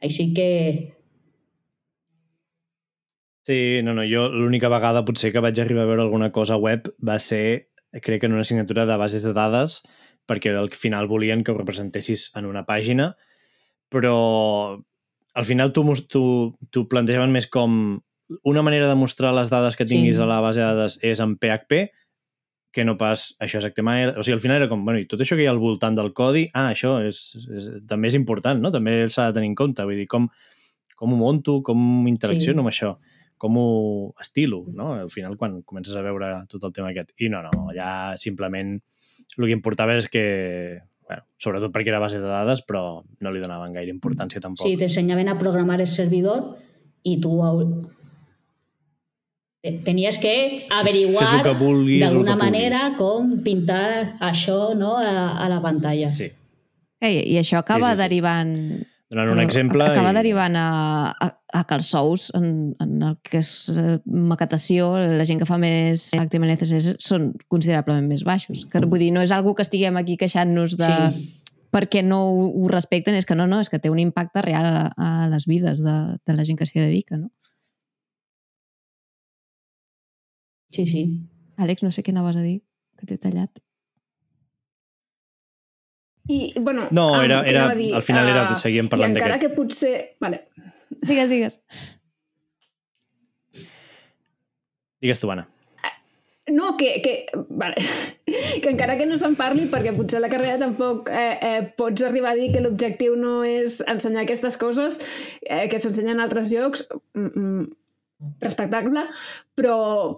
[0.00, 0.46] Així que
[3.50, 6.86] Sí, no, no, jo l'única vegada potser que vaig arribar a veure alguna cosa web
[7.02, 7.66] va ser,
[8.04, 9.80] crec que en una assignatura de bases de dades,
[10.30, 13.16] perquè al final volien que ho representessis en una pàgina,
[13.90, 14.78] però
[15.34, 16.22] al final tu, tu,
[16.70, 17.98] tu plantejaven més com
[18.46, 20.22] una manera de mostrar les dades que tinguis Sí.
[20.22, 21.88] a la base de dades és en PHP,
[22.70, 24.12] que no pas això és HTML.
[24.16, 25.96] O sigui, al final era com, bueno, i tot això que hi ha al voltant
[25.98, 28.70] del codi, ah, això és, és, també és important, no?
[28.70, 29.82] També s'ha de tenir en compte.
[29.82, 30.28] Vull dir, com,
[30.94, 32.62] com ho monto, com interacciono Sí.
[32.62, 32.92] amb això,
[33.40, 33.68] com ho
[34.20, 34.92] estilo, no?
[35.00, 37.14] Al final, quan comences a veure tot el tema aquest.
[37.18, 38.76] I no, no, allà simplement
[39.38, 40.24] el que importava és que,
[41.08, 44.66] bueno, sobretot perquè era base de dades, però no li donaven gaire importància tampoc.
[44.68, 46.52] Sí, t'ensenyaven a programar el servidor
[47.08, 47.32] i tu
[49.84, 52.98] tenies que averiguar vulguis, d'alguna manera puguis.
[52.98, 56.12] com pintar això no, a, a la pantalla.
[56.16, 56.30] Sí.
[57.00, 58.02] Eh, I això acaba Sí, sí, sí.
[58.02, 58.54] derivant...
[59.10, 59.84] Donant un exemple...
[59.84, 60.16] Acaba i...
[60.20, 60.66] derivant a,
[61.10, 65.48] a, a que els sous, en, en el que és eh, maquetació, la gent que
[65.48, 68.64] fa més HTML CSS són considerablement més baixos.
[68.70, 70.90] Que, vull dir, no és algo que estiguem aquí queixant-nos de...
[70.90, 71.28] Sí.
[71.70, 74.66] perquè no ho, ho respecten, és que no, no, és que té un impacte real
[74.66, 77.30] a, a les vides de, de la gent que s'hi dedica, no?
[80.74, 81.04] Sí, sí.
[81.58, 82.60] Àlex, no sé què anaves a dir,
[82.98, 83.62] que t'he tallat.
[86.28, 87.94] I, bueno, No, era, era, a dir?
[87.94, 89.50] al final era, Ah, seguíem I parlant encara d'aquest.
[89.50, 90.16] que potser...
[90.20, 90.44] Vale.
[91.00, 91.62] Digues, digues.
[95.00, 95.48] Digues tu, Anna.
[96.50, 97.76] No, que, que, vale.
[98.62, 102.02] que encara que no se'n parli, perquè potser a la carrera tampoc eh, eh, pots
[102.02, 104.98] arribar a dir que l'objectiu no és ensenyar aquestes coses
[105.46, 107.68] eh, que s'ensenyen en altres llocs, mm, mm,
[108.42, 109.06] respectable,
[109.54, 109.76] però,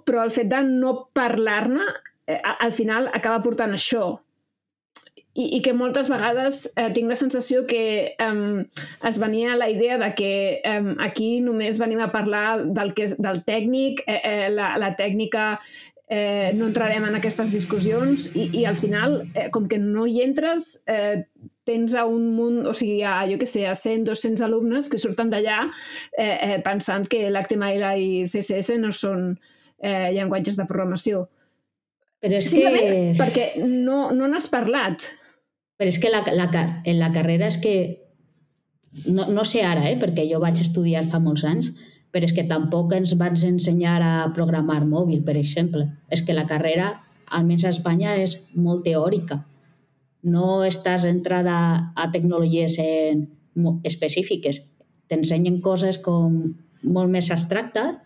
[0.09, 1.85] però el fet de no parlar-ne
[2.27, 4.15] eh, a- al final acaba portant això.
[5.33, 8.65] I, i que moltes vegades eh, tinc la sensació que eh,
[9.09, 13.17] es venia la idea de que eh, aquí només venim a parlar del, que és,
[13.17, 15.55] del tècnic, eh, eh, la, la tècnica
[16.13, 20.21] eh, no entrarem en aquestes discussions i, i al final, eh, com que no hi
[20.21, 21.25] entres, eh,
[21.65, 25.01] tens a un munt, o sigui, a, jo que sé, a 100, 200 alumnes que
[25.01, 31.25] surten d'allà eh, eh, pensant que l'HTML i CSS no són eh, llenguatges de programació.
[32.23, 33.19] Però és Simplement que...
[33.19, 35.09] perquè no, no n'has parlat.
[35.79, 36.49] Però és que la, la,
[36.85, 37.77] en la carrera és que...
[39.09, 41.71] No, no sé ara, eh, perquè jo vaig estudiar fa molts anys,
[42.13, 45.87] però és que tampoc ens van ensenyar a programar mòbil, per exemple.
[46.13, 46.91] És que la carrera
[47.33, 49.41] almenys a Espanya, és molt teòrica.
[50.23, 51.57] No estàs entrada
[51.97, 53.27] a tecnologies en,
[53.89, 54.63] específiques.
[55.11, 56.39] T'ensenyen coses com
[56.83, 57.99] molt més abstractes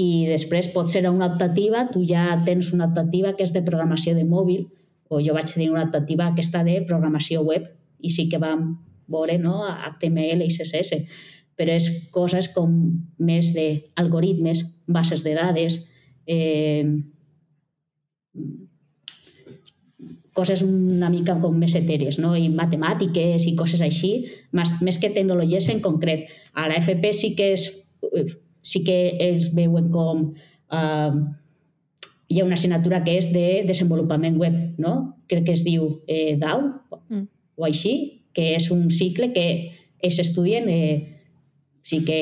[0.00, 4.14] i després pot ser una optativa, tu ja tens una optativa que és de programació
[4.16, 4.64] de mòbil
[5.12, 7.68] o jo vaig tenir una optativa aquesta de programació web
[8.00, 8.72] i sí que vam
[9.12, 11.02] veure no, HTML i CSS,
[11.58, 12.72] però és coses com
[13.20, 15.82] més d'algoritmes, bases de dades,
[16.26, 16.86] eh,
[20.32, 22.32] coses una mica com més etèries, no?
[22.36, 24.14] i matemàtiques i coses així,
[24.56, 26.24] més, més que tecnologies en concret.
[26.56, 27.68] A la FP sí que és,
[28.64, 30.30] sí que es veuen com
[30.72, 31.20] eh,
[32.32, 35.18] hi ha una assignatura que és de desenvolupament web, no?
[35.28, 36.70] crec que es diu eh, DAO
[37.08, 37.26] Mm.
[37.56, 41.20] o així, que és un cicle que es estudien eh,
[41.82, 42.20] sí que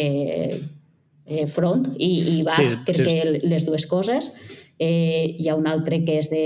[1.26, 3.04] eh, front i, i va, Sí, crec sí.
[3.04, 4.32] que les dues coses.
[4.80, 6.42] Eh, hi ha un altre que és de...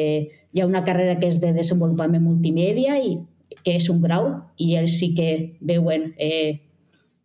[0.53, 3.17] Hi ha una carrera que és de desenvolupament multimèdia i
[3.65, 6.61] que és un grau i ells sí que veuen eh,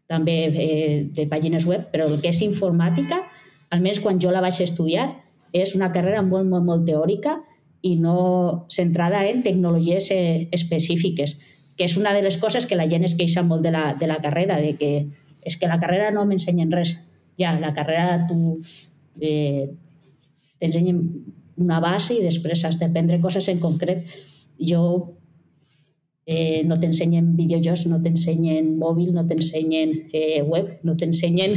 [0.08, 3.24] també eh, de pàgines web, però el que és informàtica,
[3.74, 5.10] almenys quan jo la vaig estudiar,
[5.54, 7.40] és una carrera molt, molt, molt teòrica
[7.82, 11.38] i no centrada en tecnologies eh, específiques,
[11.78, 14.08] que és una de les coses que la gent es queixa molt de la, de
[14.08, 14.92] la carrera, de que
[15.42, 16.98] és que la carrera no m'ensenyen res.
[17.40, 18.60] Ja, la carrera tu
[19.24, 19.70] eh,
[20.60, 21.00] t'ensenyen
[21.60, 24.04] una base i després has d'aprendre coses en concret.
[24.60, 24.82] Jo
[26.28, 31.56] eh, no t'ensenyen videojocs, no t'ensenyen mòbil, no t'ensenyen eh, web, no t'ensenyen...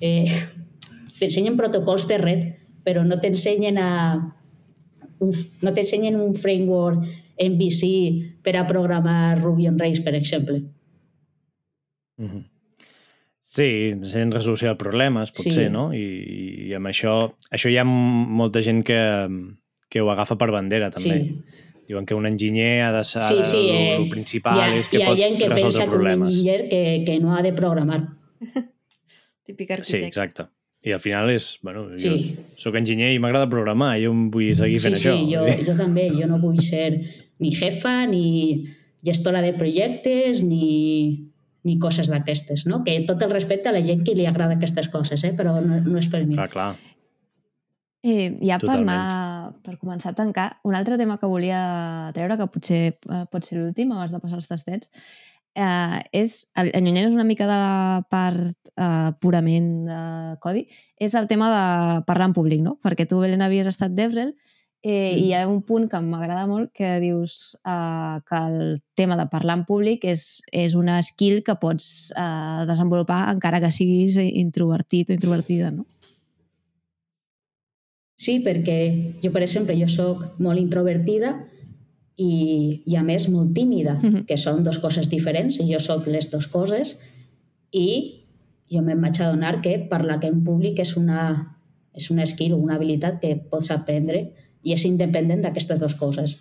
[0.00, 0.24] Eh,
[1.20, 2.44] t'ensenyen protocols de red,
[2.84, 3.90] però no t'ensenyen a
[5.20, 7.02] un, no t'ensenyen un framework
[7.40, 10.62] MVC per a programar Ruby on Rails, per exemple.
[12.18, 12.44] Mhm.
[13.50, 15.70] Sí, sent resolució de problemes, potser, Sí.
[15.72, 15.88] no?
[15.92, 17.14] I, I amb això...
[17.50, 19.00] Això hi ha molta gent que,
[19.90, 21.16] que ho agafa per bandera, també.
[21.18, 21.40] Sí.
[21.90, 23.24] Diuen que un enginyer ha de ser...
[23.26, 25.64] Sí, sí, el, eh, el principal ha, és que hi ha pot gent que resoldre
[25.66, 26.28] pensa que un problemes.
[26.36, 27.98] enginyer que, que no ha de programar.
[29.44, 30.06] Típic Sí, arquitecte.
[30.06, 30.46] exacte.
[30.82, 31.58] I al final és...
[31.62, 32.36] Bueno, jo Sí.
[32.56, 35.16] sóc enginyer i m'agrada programar, jo em vull seguir Sí, fent sí, això.
[35.28, 36.06] jo, jo també.
[36.16, 37.00] Jo no vull ser
[37.38, 38.66] ni jefa, ni
[39.04, 41.26] gestora de projectes, ni,
[41.64, 42.82] ni coses d'aquestes, no?
[42.84, 45.34] Que tot el respecte a la gent que li agrada aquestes coses, eh?
[45.36, 46.36] però no, no és per mi.
[46.40, 46.70] Clar, clar.
[48.02, 52.46] Eh, ja per, anar, per començar a tancar, un altre tema que volia treure, que
[52.48, 54.88] potser eh, pot ser l'últim abans de passar als tastets,
[55.52, 60.00] eh, és, allunyant una mica de la part eh, purament de
[60.40, 60.66] codi,
[60.98, 62.78] és el tema de parlar en públic, no?
[62.82, 64.32] Perquè tu, Belén, havies estat d'Evrel
[64.82, 69.16] eh, i hi ha un punt que m'agrada molt que dius eh, que el tema
[69.20, 74.16] de parlar en públic és, és una skill que pots eh, desenvolupar encara que siguis
[74.16, 75.84] introvertit o introvertida, no?
[78.20, 78.80] Sí, perquè
[79.22, 81.38] jo, per exemple, jo sóc molt introvertida
[82.20, 84.26] i, i a més molt tímida, Mhm.
[84.28, 85.56] que són dues coses diferents.
[85.56, 86.98] Jo sóc les dues coses
[87.72, 88.19] i
[88.70, 91.24] jo me'n vaig adonar que parlar en públic és una,
[91.94, 94.28] és una skill o una habilitat que pots aprendre
[94.62, 96.36] i és independent d'aquestes dues coses.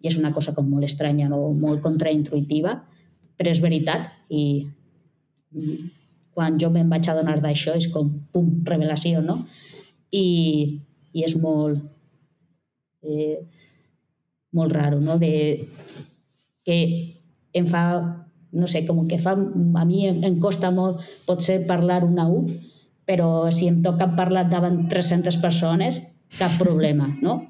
[0.00, 1.50] I és una cosa com molt estranya, no?
[1.52, 2.78] molt contraintuitiva,
[3.36, 4.44] però és veritat i
[5.52, 5.88] mm,
[6.36, 9.42] quan jo me'n vaig adonar d'això és com, pum, revelació, no?
[10.10, 10.80] I,
[11.12, 11.82] i és molt
[13.04, 13.42] eh,
[14.52, 15.18] molt raro, no?
[15.18, 15.66] De,
[16.64, 16.78] que
[17.52, 17.84] em fa,
[18.52, 22.44] no sé, com que fa, a mi em, costa molt potser parlar una U,
[23.06, 26.00] però si em toca parlar davant 300 persones,
[26.38, 27.40] cap problema, no?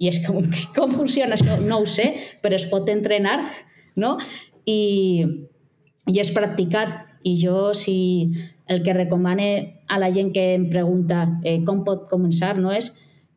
[0.00, 0.40] I és com,
[0.76, 1.58] com funciona això?
[1.60, 2.12] No ho sé,
[2.42, 3.38] però es pot entrenar,
[4.00, 4.16] no?
[4.68, 5.24] I,
[6.08, 6.86] i és practicar.
[7.20, 8.32] I jo, si
[8.70, 12.94] el que recomane a la gent que em pregunta eh, com pot començar, no és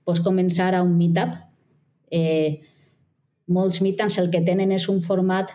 [0.08, 1.36] pots començar a un meetup.
[2.14, 2.62] Eh,
[3.52, 5.52] molts meetups el que tenen és un format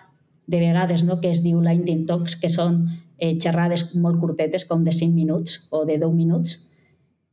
[0.48, 2.86] de vegades no, que es diu Lightning Talks, que són
[3.18, 6.56] eh, xerrades molt curtetes, com de 5 minuts o de 10 minuts,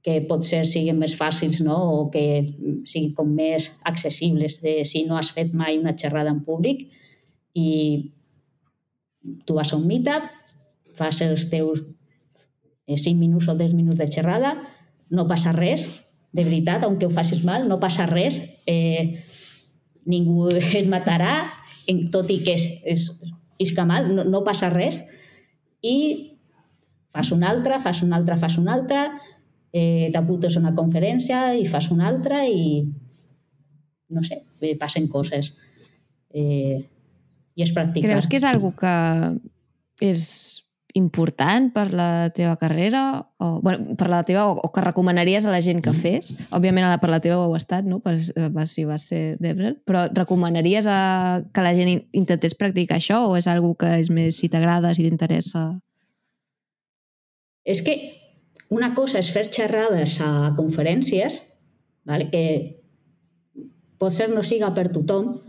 [0.06, 1.78] que potser siguin més fàcils no?
[1.96, 2.44] o que
[2.86, 6.86] siguin com més accessibles eh, si no has fet mai una xerrada en públic
[7.58, 7.72] i
[9.48, 10.28] tu vas a un meetup,
[10.94, 11.82] fas els teus
[12.86, 14.58] eh, 5 minuts o 10 minuts de xerrada,
[15.10, 15.88] no passa res,
[16.36, 19.24] de veritat, aunque ho facis mal, no passa res, eh,
[20.06, 21.46] ningú et matarà,
[22.12, 23.08] tot i que és, és,
[23.62, 25.02] isca mal, no, no passa res,
[25.86, 25.96] i
[27.16, 29.06] fas una altra, fas una altra, fas una altra,
[29.76, 32.84] eh, t'apuntes a una conferència i fas una altra i
[34.16, 35.54] no sé, eh, passen coses.
[36.36, 36.84] Eh,
[37.56, 38.12] I és practicar.
[38.12, 38.96] Creus que és algo que
[40.04, 40.26] és
[40.96, 43.28] important per la teva carrera?
[43.38, 46.32] O, bueno, per la teva, o, o que recomanaries a la gent que fes?
[46.56, 48.00] Òbviament per la teva ho ha estat, no?
[48.00, 48.16] Per,
[48.56, 53.26] per si vas ser Debrel, però recomanaries a, que la gent in- intentés practicar això
[53.28, 55.68] o és algo que és més si t'agrada, si t'interessa?
[57.68, 58.00] És que
[58.72, 61.42] una cosa és fer xerrades a conferències,
[62.08, 62.30] vale?
[62.32, 62.46] que
[64.00, 65.42] potser no siga per tothom,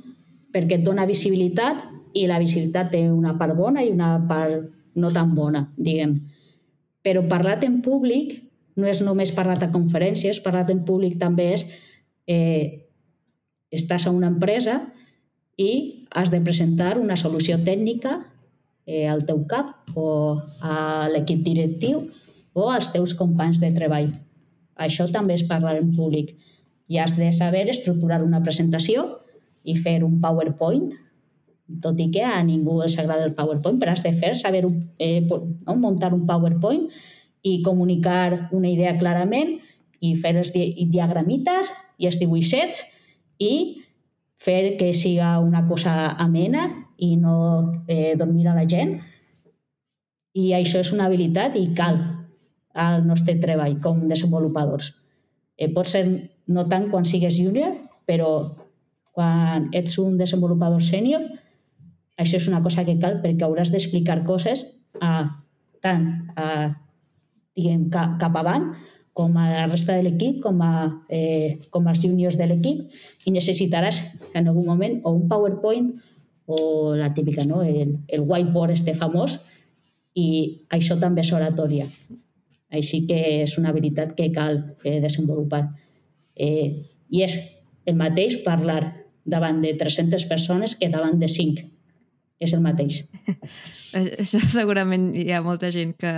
[0.50, 1.84] perquè et dona visibilitat
[2.16, 6.16] i la visibilitat té una part bona i una part no tan bona, diguem.
[7.04, 8.40] Però parlat en públic
[8.76, 11.64] no és només parlat a conferències, parlat en públic també és
[12.28, 12.86] eh,
[13.72, 14.80] estàs a una empresa
[15.56, 18.18] i has de presentar una solució tècnica
[18.86, 22.06] eh, al teu cap o a l'equip directiu
[22.56, 24.12] o als teus companys de treball.
[24.76, 26.34] Això també és parlar en públic.
[26.88, 29.06] I has de saber estructurar una presentació
[29.64, 30.92] i fer un PowerPoint,
[31.82, 34.64] tot i que a ningú els agrada el PowerPoint, però has de fer, saber
[34.98, 35.76] eh, no?
[35.76, 36.86] muntar un PowerPoint
[37.42, 39.56] i comunicar una idea clarament
[40.00, 42.84] i fer els di diagramites i els dibuixets
[43.42, 43.82] i
[44.36, 47.36] fer que siga una cosa amena i no
[47.88, 48.98] eh, dormir a la gent.
[50.36, 51.98] I això és una habilitat i cal
[52.76, 54.92] al nostre treball com desenvolupadors.
[55.56, 56.04] Eh, pot ser
[56.52, 57.72] no tant quan sigues júnior,
[58.06, 58.30] però
[59.16, 61.24] quan ets un desenvolupador sènior,
[62.16, 64.64] això és una cosa que cal perquè hauràs d'explicar coses
[65.00, 65.28] a,
[65.84, 66.06] tant
[66.36, 66.46] a,
[67.56, 68.70] diguem, cap, cap avant
[69.16, 73.32] com a la resta de l'equip, com, a, eh, com als juniors de l'equip i
[73.32, 74.02] necessitaràs
[74.36, 75.94] en algun moment o un PowerPoint
[76.46, 77.62] o la típica, no?
[77.62, 79.38] el, el whiteboard este famós
[80.16, 80.26] i
[80.72, 81.88] això també és oratòria.
[82.76, 85.64] Així que és una habilitat que cal eh, desenvolupar.
[86.36, 87.38] Eh, I és
[87.86, 88.82] el mateix parlar
[89.24, 91.64] davant de 300 persones que davant de 5.
[92.42, 93.00] És el mateix.
[93.96, 96.12] Això segurament hi ha molta gent que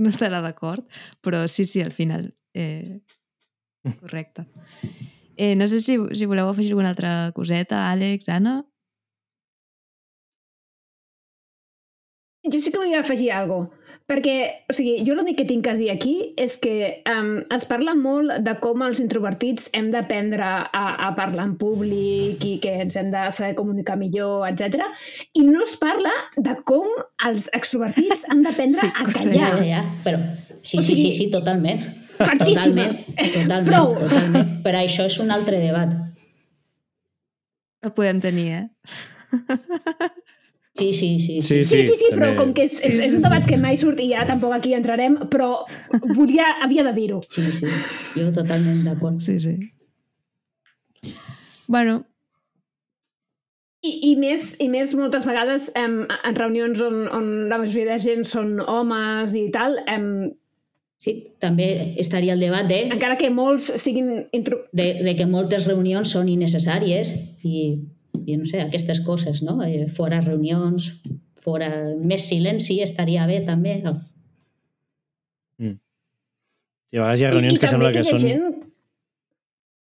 [0.00, 0.86] no estarà d'acord,
[1.24, 2.30] però sí, sí, al final.
[2.54, 3.00] Eh,
[4.00, 4.46] correcte.
[5.36, 8.62] Eh, no sé si, si voleu afegir alguna altra coseta, Àlex, Anna?
[12.48, 13.77] Jo sí que vull afegir alguna cosa,
[14.08, 14.34] perquè,
[14.70, 18.38] o sigui, jo l'únic que tinc a dir aquí és que um, es parla molt
[18.46, 23.10] de com els introvertits hem d'aprendre a, a parlar en públic i que ens hem
[23.12, 24.86] de saber comunicar millor, etc.
[25.36, 26.88] I no es parla de com
[27.28, 29.34] els extrovertits han d'aprendre Sí, a callar.
[29.36, 30.22] ja, ja, però
[30.62, 31.84] sí, O sí, sí, sigui, sí, totalment.
[32.18, 32.88] Factíssima.
[32.88, 32.96] Totalment,
[33.36, 33.92] totalment, Prou.
[34.00, 34.48] totalment.
[34.64, 35.92] Però això és un altre debat.
[37.84, 38.64] El podem tenir, eh?
[40.78, 41.40] Sí, sí, sí.
[41.42, 42.36] Sí, Sí, sí, sí, però també.
[42.38, 43.24] com que és, és, Sí, sí, és un sí.
[43.26, 45.64] debat que mai surt i ja tampoc aquí entrarem, però
[46.14, 47.20] volia, havia de dir-ho.
[47.28, 47.66] Sí, sí,
[48.14, 49.18] jo totalment d'acord.
[49.24, 49.56] Sí, sí.
[51.66, 52.04] Bueno,
[53.84, 57.98] I, i, més, I més moltes vegades em, en reunions on, on la majoria de
[58.02, 60.32] gent són homes i tal, em,
[60.98, 64.24] Sí, també estaria el debat de, encara que molts siguin...
[64.34, 64.64] Intro...
[64.74, 67.12] de, de que moltes reunions són innecessàries
[67.46, 67.60] i,
[68.24, 69.58] i no sé, aquestes coses, no?
[69.64, 70.92] Eh, fora reunions,
[71.38, 73.80] fora més silenci estaria bé també.
[76.88, 78.62] I a vegades hi ha reunions I, i que sembla que ha són, gent...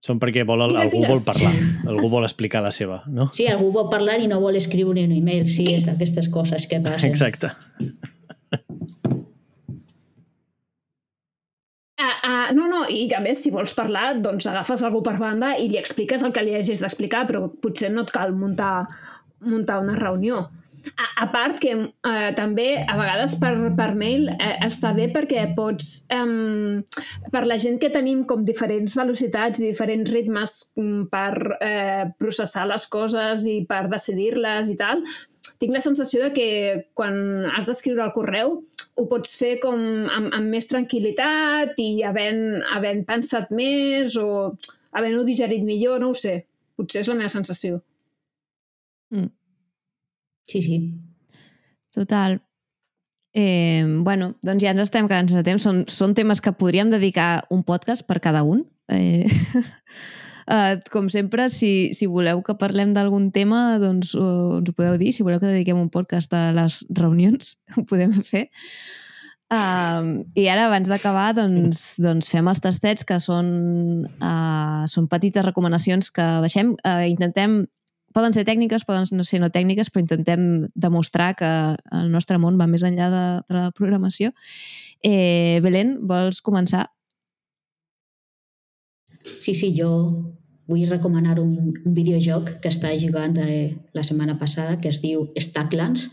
[0.03, 1.13] són perquè vol, Digues, algú digues.
[1.13, 1.53] vol parlar,
[1.93, 3.29] algú vol explicar la seva, no?
[3.37, 5.47] Sí, algú vol parlar i no vol escriure un email.
[5.53, 7.15] Sí, és d'aquestes coses que passen.
[7.15, 7.55] Exacte.
[11.99, 15.55] Ah, ah, no, no, i a més, si vols parlar, doncs agafes algú per banda
[15.57, 18.85] i li expliques el que li hagis d'explicar, però potser no et cal muntar,
[19.41, 20.45] muntar una reunió.
[20.87, 25.47] A, a part que eh, també a vegades per, per mail eh, està bé perquè
[25.57, 31.33] pots, eh, per la gent que tenim com diferents velocitats i diferents ritmes mm, per
[31.59, 35.03] eh, processar les coses i per decidir-les i tal,
[35.61, 36.49] tinc la sensació de que
[36.99, 38.59] quan has d'escriure el correu
[38.97, 39.79] ho pots fer com
[40.09, 44.29] amb, amb més tranquil·litat i havent, havent pensat més o
[44.97, 46.41] havent-ho digerit millor, no ho sé.
[46.77, 47.81] Potser és la meva sensació.
[50.47, 50.77] Sí, sí.
[51.95, 52.41] total.
[53.37, 55.65] Eh, bueno, doncs ja ens estem quedant sense temps.
[55.65, 58.65] Són, són temes que podríem dedicar un podcast per cada un.
[58.89, 59.29] Eh,
[60.47, 64.99] eh, com sempre, si, si voleu que parlem d'algun tema, doncs uh, ens ho podeu
[65.01, 65.13] dir.
[65.13, 68.49] Si voleu que dediquem un podcast a les reunions, ho podem fer.
[69.47, 73.49] Um, I ara, abans d'acabar, doncs, doncs fem els tastets, que són,
[74.19, 76.75] uh, són petites recomanacions que deixem.
[76.83, 77.65] Uh, intentem
[78.17, 81.51] poden ser tècniques, poden no ser no tècniques, però intentem demostrar que
[81.93, 84.33] el nostre món va més enllà de, de la programació.
[85.05, 86.87] Eh, Belén, vols començar?
[89.43, 89.91] Sí, sí, jo
[90.67, 95.29] vull recomanar un, un videojoc que està jugant eh, la setmana passada que es diu
[95.39, 96.09] Stacklands,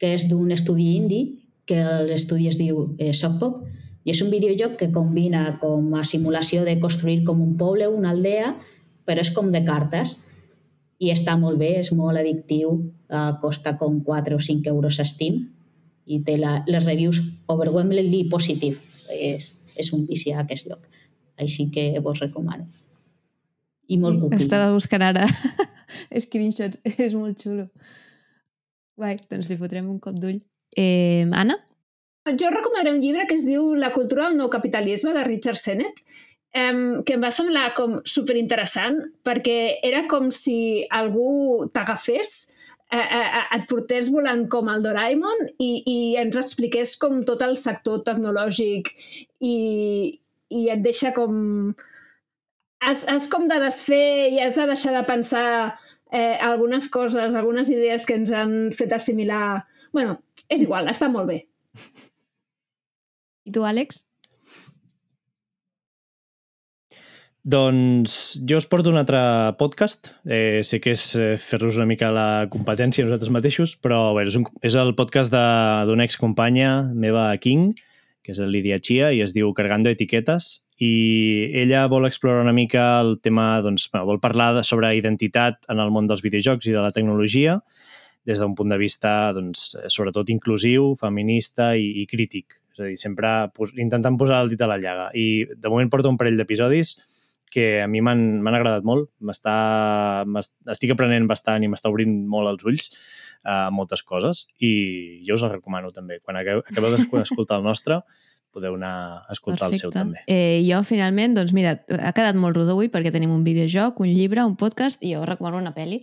[0.00, 3.64] que és d'un estudi indie que l'estudi es diu eh, Sockpop,
[4.06, 8.12] i és un videojoc que combina com a simulació de construir com un poble, una
[8.14, 8.52] aldea,
[9.06, 10.14] però és com de cartes.
[11.02, 12.78] I està molt bé, és molt addictiu,
[13.10, 15.42] eh, costa com 4 o 5 euros a Steam
[16.06, 17.18] i té la, les reviews
[17.50, 18.78] overwhelmingly positive.
[19.18, 20.86] És, és un vici a aquest lloc.
[21.36, 22.70] Així que vos recomano.
[23.88, 24.40] I molt cookie.
[24.42, 25.28] Estava buscant ara
[26.24, 26.80] screenshots.
[26.96, 27.68] És molt xulo.
[28.96, 30.40] Guai, doncs li fotrem un cop d'ull.
[30.76, 31.58] Eh, Anna?
[32.34, 36.00] Jo recomanaré un llibre que es diu La cultura del nou capitalisme, de Richard Sennett,
[36.56, 42.32] um, que em va semblar com superinteressant perquè era com si algú t'agafés
[42.90, 47.56] eh, eh, et portés volant com el Doraemon i, i ens expliqués com tot el
[47.60, 48.92] sector tecnològic
[49.40, 49.56] i,
[50.50, 51.74] i et deixa com...
[52.86, 55.46] Has, has com de desfer i has de deixar de pensar
[56.12, 59.66] eh, algunes coses, algunes idees que ens han fet assimilar...
[59.96, 61.40] bueno, és igual, està molt bé.
[63.46, 64.04] I tu, Àlex?
[67.46, 69.18] Doncs jo us porto un altre
[69.58, 70.16] podcast.
[70.26, 74.26] Eh, sé que és eh, fer-nos una mica la competència a nosaltres mateixos, però bé,
[74.26, 77.70] és, un, és el podcast d'una excompanya meva, King,
[78.26, 82.52] que és el Lídia Chia, i es diu Cargando Etiquetes, i ella vol explorar una
[82.52, 86.68] mica el tema, doncs, bueno, vol parlar de, sobre identitat en el món dels videojocs
[86.68, 87.56] i de la tecnologia,
[88.26, 92.58] des d'un punt de vista, doncs, sobretot inclusiu, feminista i, i crític.
[92.76, 95.08] És a dir, sempre pos, intentant posar el dit a la llaga.
[95.16, 96.96] I de moment porto un parell d'episodis
[97.48, 99.08] que a mi m'han agradat molt.
[99.24, 102.90] Estic aprenent bastant i m'està obrint molt els ulls
[103.46, 106.18] a uh, moltes coses i jo us el recomano també.
[106.20, 108.02] Quan acabeu d'escoltar el nostre,
[108.56, 108.94] podeu anar
[109.26, 109.76] a escoltar Perfecte.
[109.76, 110.22] el seu també.
[110.26, 114.08] Eh, jo, finalment, doncs mira, ha quedat molt rodó avui perquè tenim un videojoc, un
[114.08, 116.00] llibre, un podcast i jo recomano una pel·li.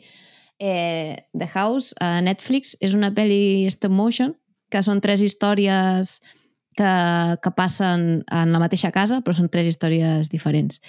[0.62, 4.36] Eh, The House, a Netflix, és una pel·li stop motion
[4.72, 6.20] que són tres històries
[6.78, 6.93] que,
[7.41, 10.82] que passen en la mateixa casa, però són tres històries diferents.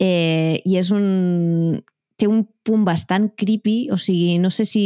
[0.00, 1.82] Eh, I és un...
[2.18, 4.84] té un punt bastant creepy, o sigui, no sé si...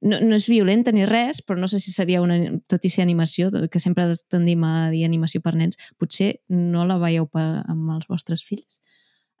[0.00, 2.38] No, no és violenta ni res, però no sé si seria una...
[2.70, 6.96] Tot i ser animació, que sempre tendim a dir animació per nens, potser no la
[7.02, 8.80] veieu per, amb els vostres fills.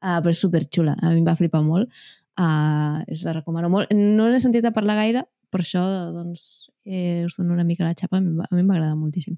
[0.00, 1.88] Uh, però és superxula, a mi em va flipar molt.
[2.40, 3.92] Uh, us la recomano molt.
[3.96, 5.82] No l'he sentit a parlar gaire, per això
[6.14, 8.96] doncs, eh, us dono una mica la xapa, a mi, a mi em va agradar
[9.00, 9.36] moltíssim.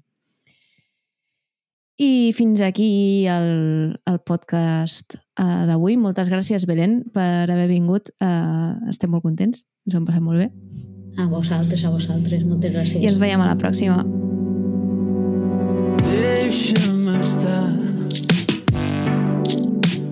[2.03, 5.95] I fins aquí el, el podcast uh, d'avui.
[5.95, 8.09] Moltes gràcies, Belén, per haver vingut.
[8.19, 10.92] Uh, estem molt contents, ens ho hem passat molt bé.
[11.17, 12.43] A vosaltres, a vosaltres.
[12.43, 13.01] Moltes gràcies.
[13.03, 14.01] I ens veiem a la pròxima.
[16.09, 17.69] Deixa'm estar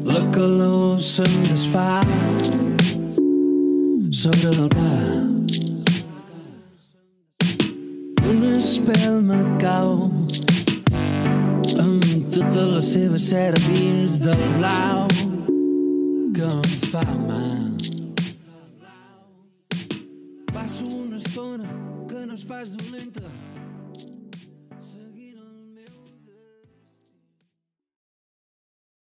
[0.05, 2.01] La calor se'm desfà
[4.11, 4.95] sobre del pla
[8.31, 10.11] Una espelma cau
[11.79, 15.07] amb tota la seva cera dins del blau
[16.35, 17.70] que em fa mal.
[20.71, 21.67] Passo una estona
[22.07, 23.27] que no és pas dolenta